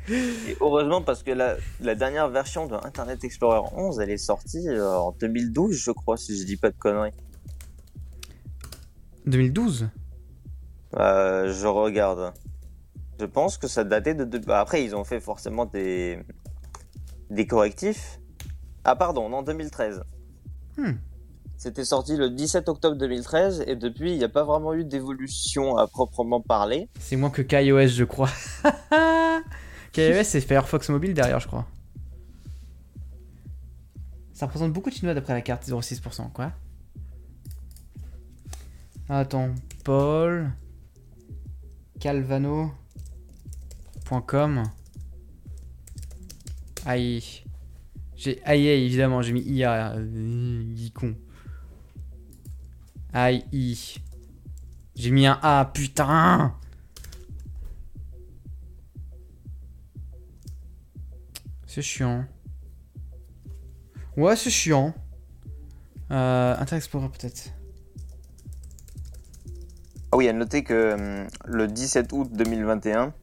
Et 0.10 0.58
heureusement, 0.62 1.01
parce 1.01 1.24
que 1.24 1.32
la, 1.32 1.56
la 1.82 1.96
dernière 1.96 2.30
version 2.30 2.66
de 2.68 2.75
Internet 2.75 3.24
Explorer 3.24 3.62
11, 3.75 4.00
elle 4.00 4.10
est 4.10 4.18
sortie 4.18 4.68
euh, 4.68 4.98
en 4.98 5.12
2012, 5.20 5.75
je 5.75 5.92
crois, 5.92 6.18
si 6.18 6.38
je 6.39 6.46
dis 6.46 6.58
pas 6.58 6.70
de 6.70 6.75
conneries. 6.78 7.12
2012 9.25 9.89
Euh, 10.96 11.54
je 11.54 11.68
regarde. 11.68 12.34
Je 13.20 13.25
pense 13.25 13.58
que 13.58 13.68
ça 13.68 13.84
datait 13.84 14.16
de. 14.16 14.24
de- 14.24 14.39
bah, 14.39 14.60
Après, 14.60 14.84
ils 14.84 14.96
ont 14.96 15.04
fait 15.04 15.20
forcément 15.20 15.66
des 15.66 16.20
des 17.30 17.46
correctifs. 17.46 18.20
Ah 18.84 18.96
pardon, 18.96 19.30
non 19.30 19.44
2013. 19.44 20.01
Hmm. 20.78 20.94
C'était 21.58 21.84
sorti 21.84 22.16
le 22.16 22.30
17 22.30 22.70
octobre 22.70 22.96
2013 22.98 23.66
et 23.68 23.75
depuis, 23.75 24.13
il 24.13 24.18
n'y 24.18 24.24
a 24.24 24.30
pas 24.30 24.46
vraiment 24.46 24.74
eu 24.74 24.86
d'évolution 24.86 25.75
à 25.78 25.86
proprement 25.88 26.39
parler. 26.42 26.88
C'est 27.00 27.18
moins 27.18 27.30
que 27.30 27.42
KaiOS, 27.42 27.88
je 27.89 28.06
crois. 28.06 28.30
KaiOS, 29.91 30.24
c'est 30.24 30.41
Firefox 30.41 30.89
Mobile 30.89 31.13
derrière, 31.13 31.39
je 31.39 31.48
crois. 31.48 31.67
Ça 34.34 34.46
représente 34.46 34.72
beaucoup 34.72 34.89
de 34.89 34.96
chinois 34.96 35.13
d'après 35.13 35.34
la 35.34 35.41
carte, 35.41 35.67
0,6%, 35.67 36.31
quoi. 36.31 36.53
Attends, 39.10 39.53
Paul. 39.84 40.51
Calvano.com. 42.00 42.74
Aïe. 46.86 47.43
J'ai 48.15 48.41
aïe, 48.46 48.67
évidemment, 48.67 49.22
j'ai 49.22 49.34
mis 49.34 49.41
IA. 49.41 49.93
euh, 49.96 50.89
con. 50.93 51.15
Aïe. 53.13 53.98
J'ai 54.96 55.12
mis 55.12 55.25
un 55.25 55.39
A, 55.41 55.65
putain! 55.74 56.55
C'est 61.70 61.84
chiant. 61.84 62.26
Ouais, 64.18 64.36
c'est 64.36 64.50
chiant. 64.50 64.92
Euh, 66.10 66.54
Internet 66.54 66.84
Explorer 66.84 67.10
peut-être. 67.10 67.52
Ah 70.12 70.18
oui, 70.18 70.28
à 70.28 70.34
noter 70.34 70.64
que 70.64 70.94
hum, 70.94 71.28
le 71.46 71.68
17 71.68 72.12
août 72.12 72.28
2021, 72.34 73.14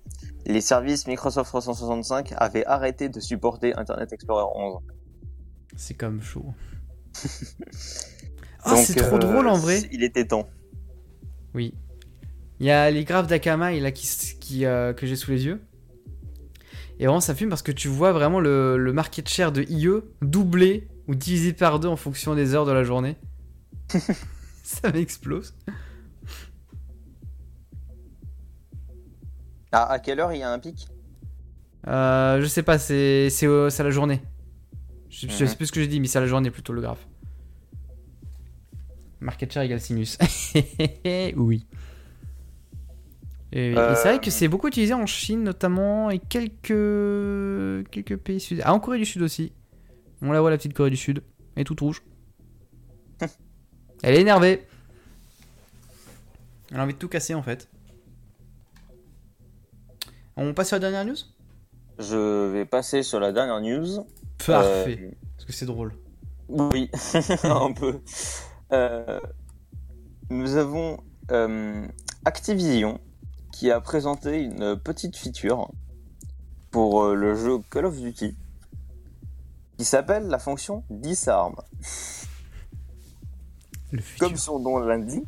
les 0.46 0.60
services 0.60 1.08
Microsoft 1.08 1.48
365 1.48 2.34
avaient 2.36 2.64
arrêté 2.66 3.08
de 3.08 3.18
supporter 3.18 3.76
Internet 3.76 4.12
Explorer 4.12 4.44
11. 4.54 4.80
C'est 5.76 5.94
comme 5.94 6.22
chaud. 6.22 6.54
Ah, 8.68 8.74
c'est 8.74 8.96
trop 8.96 9.14
euh, 9.14 9.20
drôle 9.20 9.46
en 9.46 9.56
vrai. 9.56 9.82
Il 9.92 10.02
était 10.02 10.26
temps. 10.26 10.48
Oui. 11.54 11.72
Il 12.58 12.66
y 12.66 12.72
a 12.72 12.90
les 12.90 13.04
graphes 13.04 13.28
d'Akamai 13.28 13.78
là 13.78 13.92
qui, 13.92 14.64
euh, 14.64 14.92
que 14.92 15.06
j'ai 15.06 15.14
sous 15.14 15.30
les 15.30 15.46
yeux. 15.46 15.62
Et 16.98 17.04
vraiment 17.06 17.20
ça 17.20 17.34
fume 17.34 17.48
parce 17.50 17.62
que 17.62 17.72
tu 17.72 17.88
vois 17.88 18.12
vraiment 18.12 18.40
le, 18.40 18.76
le 18.78 18.92
market 18.92 19.28
share 19.28 19.52
de 19.52 19.62
IE 19.62 19.88
doublé 20.22 20.88
ou 21.08 21.14
divisé 21.14 21.52
par 21.52 21.78
deux 21.78 21.88
en 21.88 21.96
fonction 21.96 22.34
des 22.34 22.54
heures 22.54 22.64
de 22.66 22.72
la 22.72 22.84
journée. 22.84 23.16
ça 24.62 24.90
m'explose. 24.92 25.54
Ah, 29.72 29.90
à 29.92 29.98
quelle 29.98 30.20
heure 30.20 30.32
il 30.32 30.38
y 30.38 30.42
a 30.42 30.50
un 30.50 30.58
pic? 30.58 30.88
Euh, 31.86 32.40
je 32.40 32.46
sais 32.46 32.62
pas, 32.62 32.78
c'est 32.78 33.28
c'est 33.30 33.46
euh, 33.46 33.68
à 33.76 33.82
la 33.82 33.90
journée. 33.90 34.22
Je, 35.10 35.28
je 35.28 35.44
Mhm. 35.44 35.48
sais 35.50 35.56
plus 35.56 35.66
ce 35.66 35.72
que 35.72 35.80
j'ai 35.80 35.86
dit, 35.86 36.00
mais 36.00 36.06
c'est 36.08 36.18
à 36.18 36.22
la 36.22 36.26
journée 36.26 36.50
plutôt 36.50 36.72
le 36.72 36.80
graphe. 36.80 37.06
Market 39.20 39.52
share 39.52 39.62
égale 39.62 39.80
sinus. 39.80 40.18
oui. 41.36 41.66
Et, 43.52 43.70
et 43.72 43.74
c'est 43.74 44.08
vrai 44.08 44.18
que 44.18 44.26
Euh. 44.26 44.30
c'est 44.30 44.48
beaucoup 44.48 44.68
utilisé 44.68 44.92
en 44.94 45.06
Chine 45.06 45.42
notamment 45.44 46.10
et 46.10 46.18
quelques 46.18 47.88
quelques 47.90 48.16
pays 48.16 48.40
sud. 48.40 48.60
Ah, 48.64 48.74
en 48.74 48.80
Corée 48.80 48.98
du 48.98 49.04
Sud 49.04 49.22
aussi. 49.22 49.52
On 50.22 50.32
la 50.32 50.40
voit 50.40 50.50
la 50.50 50.56
petite 50.56 50.74
Corée 50.74 50.90
du 50.90 50.96
Sud. 50.96 51.22
Elle 51.54 51.62
est 51.62 51.64
toute 51.64 51.80
rouge. 51.80 52.02
Elle 54.02 54.14
est 54.16 54.20
énervée. 54.20 54.66
Elle 56.72 56.80
a 56.80 56.82
envie 56.82 56.94
de 56.94 56.98
tout 56.98 57.08
casser 57.08 57.34
en 57.34 57.42
fait. 57.42 57.68
On 60.36 60.52
passe 60.52 60.68
sur 60.68 60.76
la 60.76 60.80
dernière 60.80 61.04
news? 61.04 61.16
Je 61.98 62.50
vais 62.52 62.64
passer 62.66 63.02
sur 63.02 63.20
la 63.20 63.32
dernière 63.32 63.60
news. 63.60 64.06
Parfait. 64.46 64.98
Euh, 65.00 65.10
Parce 65.36 65.46
que 65.46 65.52
c'est 65.52 65.64
drôle. 65.66 65.94
Oui, 66.48 66.90
un 67.44 67.72
peu. 67.72 68.00
Euh, 68.72 69.18
nous 70.28 70.56
avons 70.56 70.98
euh, 71.30 71.86
Activision 72.24 73.00
qui 73.58 73.70
a 73.70 73.80
présenté 73.80 74.42
une 74.42 74.76
petite 74.76 75.16
feature 75.16 75.70
pour 76.70 77.04
euh, 77.04 77.14
le 77.14 77.34
jeu 77.34 77.56
Call 77.70 77.86
of 77.86 77.98
Duty 77.98 78.36
qui 79.78 79.84
s'appelle 79.84 80.26
la 80.26 80.38
fonction 80.38 80.84
Disarm. 80.90 81.54
Comme 84.18 84.36
son 84.36 84.58
nom 84.58 84.78
l'indique, 84.78 85.24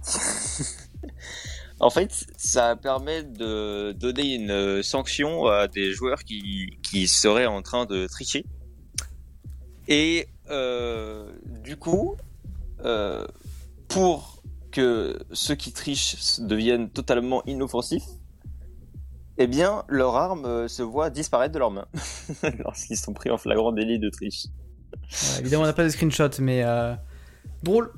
en 1.81 1.89
fait, 1.89 2.27
ça 2.37 2.77
permet 2.77 3.23
de 3.23 3.93
donner 3.93 4.35
une 4.35 4.83
sanction 4.83 5.47
à 5.47 5.67
des 5.67 5.93
joueurs 5.93 6.23
qui, 6.25 6.79
qui 6.83 7.09
seraient 7.09 7.47
en 7.47 7.63
train 7.63 7.87
de 7.87 8.07
tricher. 8.07 8.45
Et 9.87 10.29
euh, 10.51 11.33
du 11.63 11.79
coup, 11.79 12.17
euh, 12.85 13.27
pour 13.89 14.43
que 14.71 15.19
ceux 15.33 15.55
qui 15.55 15.73
trichent 15.73 16.41
deviennent 16.41 16.91
totalement 16.91 17.43
inoffensifs, 17.47 18.18
eh 19.39 19.47
bien, 19.47 19.85
leur 19.89 20.17
arme 20.17 20.45
euh, 20.45 20.69
se 20.69 20.83
voit 20.83 21.11
disparaître 21.11 21.55
de 21.55 21.59
leurs 21.59 21.71
mains 21.71 21.87
lorsqu'ils 22.59 22.97
sont 22.97 23.13
pris 23.15 23.31
en 23.31 23.39
flagrant 23.39 23.73
délit 23.73 23.99
de 23.99 24.11
triche. 24.11 24.47
Ouais, 24.93 25.41
évidemment, 25.41 25.63
on 25.63 25.67
n'a 25.67 25.73
pas 25.73 25.85
de 25.85 25.89
screenshot, 25.89 26.31
mais 26.41 26.63
euh, 26.65 26.95
drôle. 27.63 27.93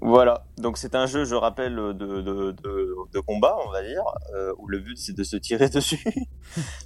Voilà, 0.00 0.44
donc 0.58 0.78
c'est 0.78 0.94
un 0.94 1.06
jeu, 1.06 1.24
je 1.24 1.34
rappelle, 1.34 1.74
de, 1.74 1.92
de, 1.92 2.52
de, 2.52 2.94
de 3.12 3.18
combat, 3.20 3.56
on 3.66 3.70
va 3.72 3.82
dire, 3.82 4.04
euh, 4.32 4.52
où 4.58 4.68
le 4.68 4.78
but 4.78 4.96
c'est 4.96 5.12
de 5.16 5.24
se 5.24 5.36
tirer 5.36 5.68
dessus. 5.70 6.04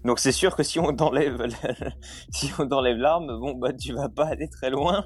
donc 0.02 0.18
c'est 0.18 0.32
sûr 0.32 0.56
que 0.56 0.62
si 0.62 0.78
on 0.80 0.96
t'enlève 0.96 1.42
la- 1.42 1.90
si 2.30 2.50
on 2.58 2.66
t'enlève 2.66 2.96
l'arme, 2.96 3.26
bon 3.38 3.54
bah 3.54 3.74
tu 3.74 3.92
vas 3.92 4.08
pas 4.08 4.28
aller 4.28 4.48
très 4.48 4.70
loin. 4.70 5.04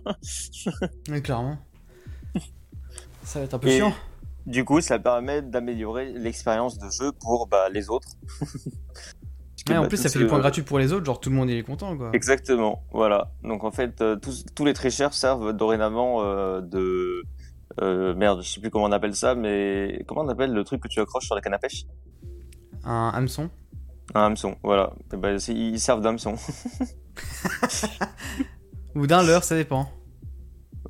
Ouais, 1.09 1.21
clairement. 1.21 1.59
Ça 3.25 3.41
va 3.41 3.45
être 3.47 3.55
un 3.55 3.59
peu 3.59 3.69
Et- 3.69 3.79
chiant. 3.79 3.93
Du 4.47 4.65
coup, 4.65 4.81
ça 4.81 4.99
permet 4.99 5.43
d'améliorer 5.43 6.13
l'expérience 6.13 6.79
de 6.79 6.89
jeu 6.91 7.13
pour 7.13 7.47
bah, 7.49 7.69
les 7.69 7.91
autres. 7.91 8.09
Que, 9.65 9.73
Ouais, 9.73 9.79
en 9.79 9.83
bah, 9.83 9.89
plus, 9.89 9.97
ça 9.97 10.09
fait 10.09 10.21
des 10.21 10.27
points 10.27 10.39
gratuits 10.39 10.63
pour 10.63 10.79
les 10.79 10.93
autres, 10.93 11.05
genre 11.05 11.19
tout 11.19 11.29
le 11.29 11.35
monde 11.35 11.51
est 11.51 11.61
content, 11.65 11.97
quoi. 11.97 12.11
Exactement, 12.13 12.85
voilà. 12.93 13.33
Donc 13.43 13.65
en 13.65 13.73
fait, 13.73 14.01
euh, 14.01 14.15
tous, 14.15 14.45
tous 14.55 14.65
les 14.65 14.75
tricheurs 14.75 15.13
servent 15.13 15.53
dorénavant 15.53 16.23
euh, 16.23 16.61
de... 16.61 17.25
euh, 17.81 18.15
merde, 18.15 18.43
je 18.45 18.49
sais 18.49 18.61
plus 18.61 18.71
comment 18.71 18.85
on 18.85 18.93
appelle 18.93 19.17
ça, 19.17 19.35
mais 19.35 20.05
comment 20.07 20.21
on 20.21 20.29
appelle 20.29 20.53
le 20.53 20.63
truc 20.63 20.81
que 20.81 20.87
tu 20.87 21.01
accroches 21.01 21.25
sur 21.25 21.35
la 21.35 21.41
canne 21.41 21.55
à 21.55 21.59
pêche? 21.59 21.85
Un 22.85 23.11
hameçon. 23.13 23.51
Un 24.15 24.27
hameçon, 24.27 24.55
voilà. 24.63 24.93
Et 25.13 25.17
ben, 25.17 25.37
c'est- 25.41 25.53
ils 25.55 25.81
servent 25.81 26.03
d'hameçon. 26.03 26.37
Ou 28.95 29.09
d'un 29.09 29.25
leurre, 29.25 29.43
ça 29.43 29.57
dépend. 29.57 29.91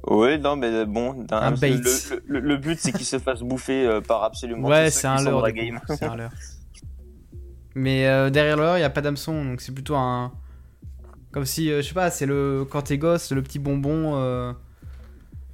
Oui, 0.06 0.38
non, 0.38 0.56
mais 0.56 0.84
bon, 0.86 1.14
d'un- 1.24 1.38
Un 1.38 1.52
bait. 1.52 1.76
Le, 1.76 2.22
le- 2.26 2.40
le 2.40 2.56
but, 2.56 2.78
c'est 2.78 2.92
qu'ils 2.92 3.06
se 3.06 3.18
fassent 3.18 3.42
bouffer 3.42 3.86
euh, 3.86 4.00
par 4.00 4.22
absolument 4.24 4.68
Ouais, 4.68 4.90
c'est 4.90 5.06
un 5.06 5.22
leurre. 5.22 5.46
C'est 5.88 6.04
un 6.04 6.16
leurre. 6.16 6.32
Mais 7.74 8.06
euh, 8.06 8.30
derrière 8.30 8.56
le 8.56 8.62
leurre, 8.62 8.76
il 8.76 8.80
n'y 8.80 8.84
a 8.84 8.90
pas 8.90 9.02
d'hameçon, 9.02 9.44
donc 9.44 9.60
c'est 9.60 9.72
plutôt 9.72 9.96
un. 9.96 10.32
Comme 11.32 11.44
si, 11.44 11.70
euh, 11.70 11.82
je 11.82 11.88
sais 11.88 11.94
pas, 11.94 12.10
c'est 12.10 12.26
le. 12.26 12.66
Quand 12.70 12.82
t'es 12.82 12.96
gosse, 12.98 13.32
le 13.32 13.42
petit 13.42 13.58
bonbon. 13.58 14.16
euh, 14.16 14.52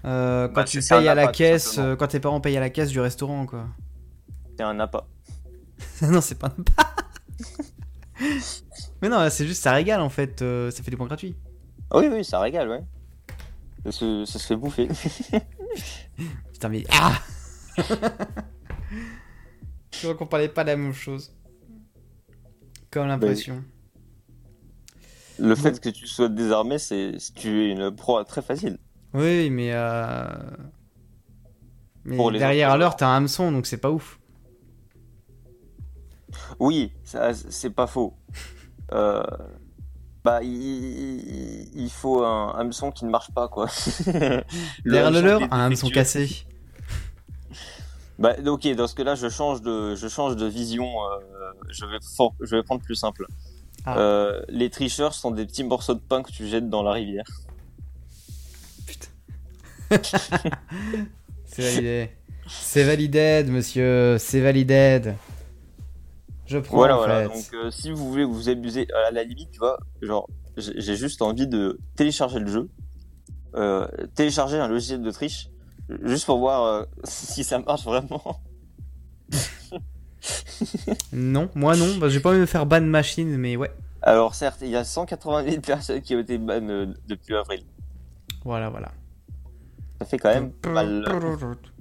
euh, 0.04 0.46
quand 0.48 0.54
Bah, 0.54 0.64
tu 0.64 0.78
un 0.78 0.82
payes 0.98 1.08
à 1.08 1.14
la 1.14 1.22
appât, 1.22 1.32
caisse, 1.32 1.78
euh, 1.78 1.96
quand 1.96 2.06
tes 2.08 2.20
parents 2.20 2.40
payent 2.40 2.56
à 2.56 2.60
la 2.60 2.70
caisse 2.70 2.90
du 2.90 3.00
restaurant, 3.00 3.46
quoi. 3.46 3.66
C'est 4.56 4.62
un 4.64 4.78
appât. 4.80 5.06
non, 6.02 6.20
c'est 6.20 6.38
pas. 6.38 6.52
Mais 9.02 9.08
non, 9.08 9.26
c'est 9.30 9.46
juste, 9.46 9.62
ça 9.62 9.72
régale 9.72 10.00
en 10.00 10.08
fait, 10.08 10.42
euh, 10.42 10.70
ça 10.70 10.82
fait 10.82 10.90
des 10.92 10.96
points 10.96 11.06
gratuits. 11.06 11.34
Oui, 11.92 12.08
oui, 12.10 12.24
ça 12.24 12.38
régale, 12.40 12.68
ouais. 12.68 12.82
Ça 13.84 13.92
se, 13.92 14.24
ça 14.24 14.38
se 14.38 14.46
fait 14.46 14.56
bouffer. 14.56 14.88
Putain, 16.52 16.68
mais. 16.68 16.84
Ah 16.90 17.20
Je 19.92 20.06
vois 20.06 20.14
qu'on 20.16 20.26
parlait 20.26 20.48
pas 20.48 20.64
de 20.64 20.68
la 20.70 20.76
même 20.76 20.92
chose. 20.92 21.34
Comme 22.90 23.08
l'impression. 23.08 23.64
Le 25.38 25.54
fait 25.54 25.80
que 25.80 25.88
tu 25.88 26.06
sois 26.06 26.28
désarmé, 26.28 26.78
c'est 26.78 27.16
tu 27.34 27.64
es 27.64 27.70
une 27.70 27.90
proie 27.90 28.24
très 28.24 28.42
facile. 28.42 28.78
Oui, 29.14 29.50
mais, 29.50 29.70
euh... 29.72 30.26
mais 32.04 32.16
Pour 32.16 32.30
les 32.30 32.38
derrière 32.38 32.68
autres, 32.70 32.78
l'heure, 32.78 32.96
t'as 32.96 33.08
un 33.08 33.16
hameçon, 33.16 33.50
donc 33.50 33.66
c'est 33.66 33.78
pas 33.78 33.90
ouf. 33.90 34.20
Oui, 36.58 36.92
c'est 37.04 37.70
pas 37.70 37.86
faux. 37.86 38.14
Euh, 38.90 39.22
Bah, 40.24 40.40
il, 40.42 41.90
faut 41.90 42.24
un 42.24 42.50
hameçon 42.56 42.92
qui 42.92 43.04
ne 43.04 43.10
marche 43.10 43.32
pas, 43.32 43.48
quoi. 43.48 43.66
Derrière 44.06 44.44
le 44.84 45.18
hameçon 45.18 45.22
leur, 45.22 45.38
qui 45.38 45.44
est 45.44 45.52
un 45.52 45.60
hameçon 45.60 45.88
cassé. 45.88 46.44
Bah, 48.20 48.34
ok, 48.46 48.68
dans 48.76 48.86
ce 48.86 48.94
cas-là, 48.94 49.16
je 49.16 49.28
change 49.28 49.62
de, 49.62 49.96
je 49.96 50.06
change 50.06 50.36
de 50.36 50.46
vision. 50.46 50.86
euh, 50.86 51.18
je 51.70 51.86
vais, 51.86 51.98
for- 52.16 52.34
je 52.40 52.54
vais 52.54 52.62
prendre 52.62 52.82
plus 52.82 52.94
simple. 52.94 53.26
Ah. 53.84 53.98
Euh, 53.98 54.42
les 54.48 54.70
tricheurs 54.70 55.12
sont 55.12 55.32
des 55.32 55.44
petits 55.44 55.64
morceaux 55.64 55.94
de 55.94 56.00
pain 56.00 56.22
que 56.22 56.30
tu 56.30 56.46
jettes 56.46 56.70
dans 56.70 56.84
la 56.84 56.92
rivière. 56.92 57.24
Putain. 58.86 59.08
c'est 61.46 61.62
validé. 61.62 62.10
C'est 62.46 62.84
validé, 62.84 63.44
monsieur. 63.48 64.18
C'est 64.18 64.40
validé. 64.40 65.14
Je 66.52 66.58
prends 66.58 66.76
Voilà, 66.76 66.96
en 66.96 66.98
voilà. 66.98 67.22
fait. 67.30 67.34
Donc, 67.34 67.54
euh, 67.54 67.70
si 67.70 67.90
vous 67.90 68.10
voulez 68.10 68.24
vous 68.24 68.50
abuser, 68.50 68.86
à 69.08 69.10
la 69.10 69.24
limite, 69.24 69.50
tu 69.52 69.58
vois, 69.58 69.78
genre, 70.02 70.28
j'ai 70.58 70.96
juste 70.96 71.22
envie 71.22 71.46
de 71.46 71.78
télécharger 71.96 72.40
le 72.40 72.46
jeu, 72.46 72.68
euh, 73.54 73.88
télécharger 74.14 74.58
un 74.58 74.68
logiciel 74.68 75.00
de 75.00 75.10
triche, 75.10 75.48
juste 76.02 76.26
pour 76.26 76.38
voir 76.40 76.62
euh, 76.64 76.84
si 77.04 77.42
ça 77.42 77.58
marche 77.58 77.84
vraiment. 77.84 78.22
Non, 81.12 81.48
moi 81.54 81.74
non. 81.74 81.96
Bah, 81.98 82.08
j'ai 82.08 82.20
pas 82.20 82.28
envie 82.28 82.36
de 82.38 82.42
me 82.42 82.46
faire 82.46 82.66
ban 82.66 82.80
machine, 82.82 83.36
mais 83.38 83.56
ouais. 83.56 83.72
Alors, 84.02 84.34
certes, 84.34 84.58
il 84.62 84.68
y 84.68 84.76
a 84.76 84.84
180 84.84 85.44
000 85.50 85.60
personnes 85.62 86.00
qui 86.02 86.14
ont 86.14 86.20
été 86.20 86.36
ban 86.38 86.60
depuis 87.08 87.34
avril. 87.34 87.64
Voilà, 88.44 88.68
voilà. 88.68 88.92
Ça 90.00 90.06
fait 90.06 90.18
quand 90.18 90.28
même 90.28 90.52
mal. 90.66 91.04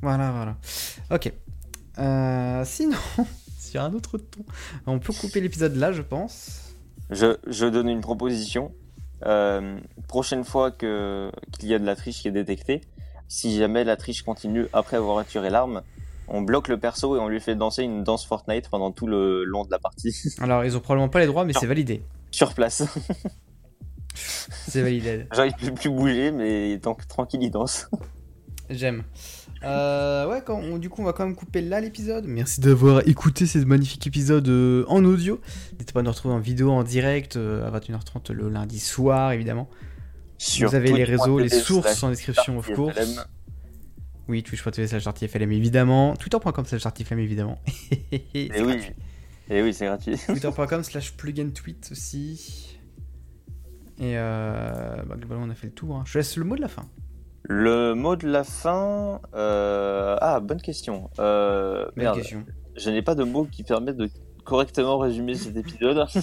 Voilà, 0.01 0.31
voilà. 0.31 0.55
Ok. 1.11 1.31
Euh, 1.99 2.63
sinon, 2.65 2.97
sur 3.71 3.81
un 3.81 3.93
autre 3.93 4.17
ton, 4.17 4.43
on 4.85 4.99
peut 4.99 5.13
couper 5.13 5.39
l'épisode 5.39 5.75
là, 5.77 5.93
je 5.93 6.01
pense. 6.01 6.73
Je, 7.09 7.37
je 7.47 7.65
donne 7.65 7.87
une 7.87 8.01
proposition. 8.01 8.73
Euh, 9.25 9.79
prochaine 10.07 10.43
fois 10.43 10.71
que 10.71 11.31
qu'il 11.51 11.69
y 11.69 11.73
a 11.73 11.79
de 11.79 11.85
la 11.85 11.95
triche 11.95 12.21
qui 12.21 12.27
est 12.27 12.31
détectée, 12.31 12.81
si 13.29 13.55
jamais 13.57 13.83
la 13.83 13.95
triche 13.95 14.23
continue 14.23 14.67
après 14.73 14.97
avoir 14.97 15.19
attiré 15.19 15.49
l'arme, 15.49 15.83
on 16.27 16.41
bloque 16.41 16.67
le 16.67 16.77
perso 16.79 17.15
et 17.15 17.19
on 17.19 17.29
lui 17.29 17.39
fait 17.39 17.55
danser 17.55 17.83
une 17.83 18.03
danse 18.03 18.25
Fortnite 18.25 18.67
pendant 18.69 18.91
tout 18.91 19.07
le 19.07 19.45
long 19.45 19.63
de 19.63 19.71
la 19.71 19.79
partie 19.79 20.13
Alors, 20.39 20.65
ils 20.65 20.75
ont 20.75 20.81
probablement 20.81 21.09
pas 21.09 21.19
les 21.19 21.27
droits, 21.27 21.45
mais 21.45 21.53
c'est 21.53 21.67
validé. 21.67 22.03
sur 22.31 22.53
place. 22.53 22.83
C'est 24.13 24.81
validé. 24.81 25.27
Genre 25.33 25.45
il 25.45 25.53
peut 25.53 25.73
plus 25.73 25.89
bouger, 25.89 26.31
mais 26.31 26.77
tant 26.81 26.93
que 26.93 27.07
tranquille 27.07 27.41
il 27.41 27.51
danse. 27.51 27.87
J'aime. 28.69 29.03
Euh, 29.63 30.27
ouais, 30.27 30.41
quand 30.45 30.57
on- 30.59 30.77
du 30.77 30.89
coup, 30.89 31.01
on 31.01 31.05
va 31.05 31.13
quand 31.13 31.25
même 31.25 31.35
couper 31.35 31.61
là 31.61 31.79
l'épisode. 31.81 32.25
Merci 32.27 32.61
d'avoir 32.61 33.07
écouté 33.07 33.45
ce 33.45 33.59
magnifique 33.59 34.05
épisode 34.07 34.47
euh, 34.49 34.83
en 34.87 35.05
audio. 35.05 35.39
N'hésitez 35.73 35.93
pas 35.93 35.99
à 35.99 36.03
nous 36.03 36.09
retrouver 36.11 36.33
en 36.33 36.39
vidéo 36.39 36.71
en 36.71 36.83
direct 36.83 37.35
euh, 37.37 37.67
à 37.67 37.79
21h30 37.79 38.31
le 38.31 38.49
lundi 38.49 38.79
soir, 38.79 39.31
évidemment. 39.33 39.69
Sur 40.37 40.69
Vous 40.69 40.75
avez 40.75 40.91
les 40.91 41.03
réseaux, 41.03 41.37
les 41.39 41.49
sources 41.49 42.01
en 42.01 42.09
description, 42.09 42.57
of 42.57 42.71
course. 42.73 42.95
FLM. 42.95 43.23
Oui, 44.27 44.41
twitch.tv 44.43 44.87
slash 44.87 45.05
artiflm 45.05 45.51
évidemment. 45.51 46.15
Twitter.com 46.15 46.65
slash 46.65 46.85
artiflm 46.85 47.19
évidemment. 47.19 47.59
Et 48.11 48.23
Eh 48.33 48.61
oui, 48.63 48.77
et 49.49 49.61
oui, 49.61 49.73
c'est 49.73 49.85
gratuit. 49.85 50.15
Twitter.com 50.25 50.83
slash 50.83 51.11
plug 51.13 51.39
and 51.41 51.49
tweet 51.51 51.89
aussi. 51.91 52.77
Et 53.99 54.13
euh, 54.17 54.95
bah, 55.05 55.15
globalement, 55.17 55.43
on 55.45 55.49
a 55.49 55.55
fait 55.55 55.67
le 55.67 55.73
tour. 55.73 55.97
hein. 55.97 56.03
Je 56.07 56.17
laisse 56.17 56.37
le 56.37 56.45
mot 56.45 56.55
de 56.55 56.61
la 56.61 56.69
fin. 56.69 56.87
Le 57.43 57.93
mot 57.95 58.15
de 58.15 58.27
la 58.27 58.43
fin. 58.43 59.19
euh, 59.33 60.15
Ah, 60.21 60.39
bonne 60.39 60.61
question. 60.61 61.09
Euh... 61.19 61.85
Merde, 61.95 62.17
question. 62.17 62.45
je 62.75 62.89
n'ai 62.89 63.01
pas 63.01 63.15
de 63.15 63.23
mots 63.23 63.47
qui 63.51 63.63
permettent 63.63 63.97
de 63.97 64.09
correctement 64.43 64.97
résumer 64.97 65.35
cet 65.35 65.55
épisode. 65.57 66.05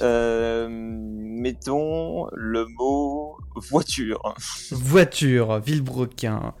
Euh, 0.00 0.68
mettons 0.70 2.26
le 2.32 2.64
mot 2.78 3.36
voiture. 3.56 4.34
Voiture, 4.70 5.58
Villebrequin. 5.60 6.54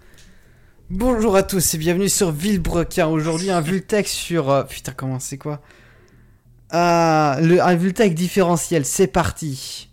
Bonjour 0.90 1.34
à 1.36 1.42
tous 1.42 1.72
et 1.74 1.78
bienvenue 1.78 2.10
sur 2.10 2.30
Villebrequin. 2.30 3.06
Aujourd'hui, 3.06 3.50
un 3.50 3.62
Vultec 3.62 4.06
sur. 4.06 4.66
Putain, 4.68 4.92
comment 4.92 5.18
c'est 5.18 5.38
quoi? 5.38 5.62
Ah, 6.70 7.38
le, 7.40 7.62
un 7.62 7.74
Vultec 7.74 8.14
différentiel, 8.14 8.84
c'est 8.84 9.06
parti. 9.06 9.88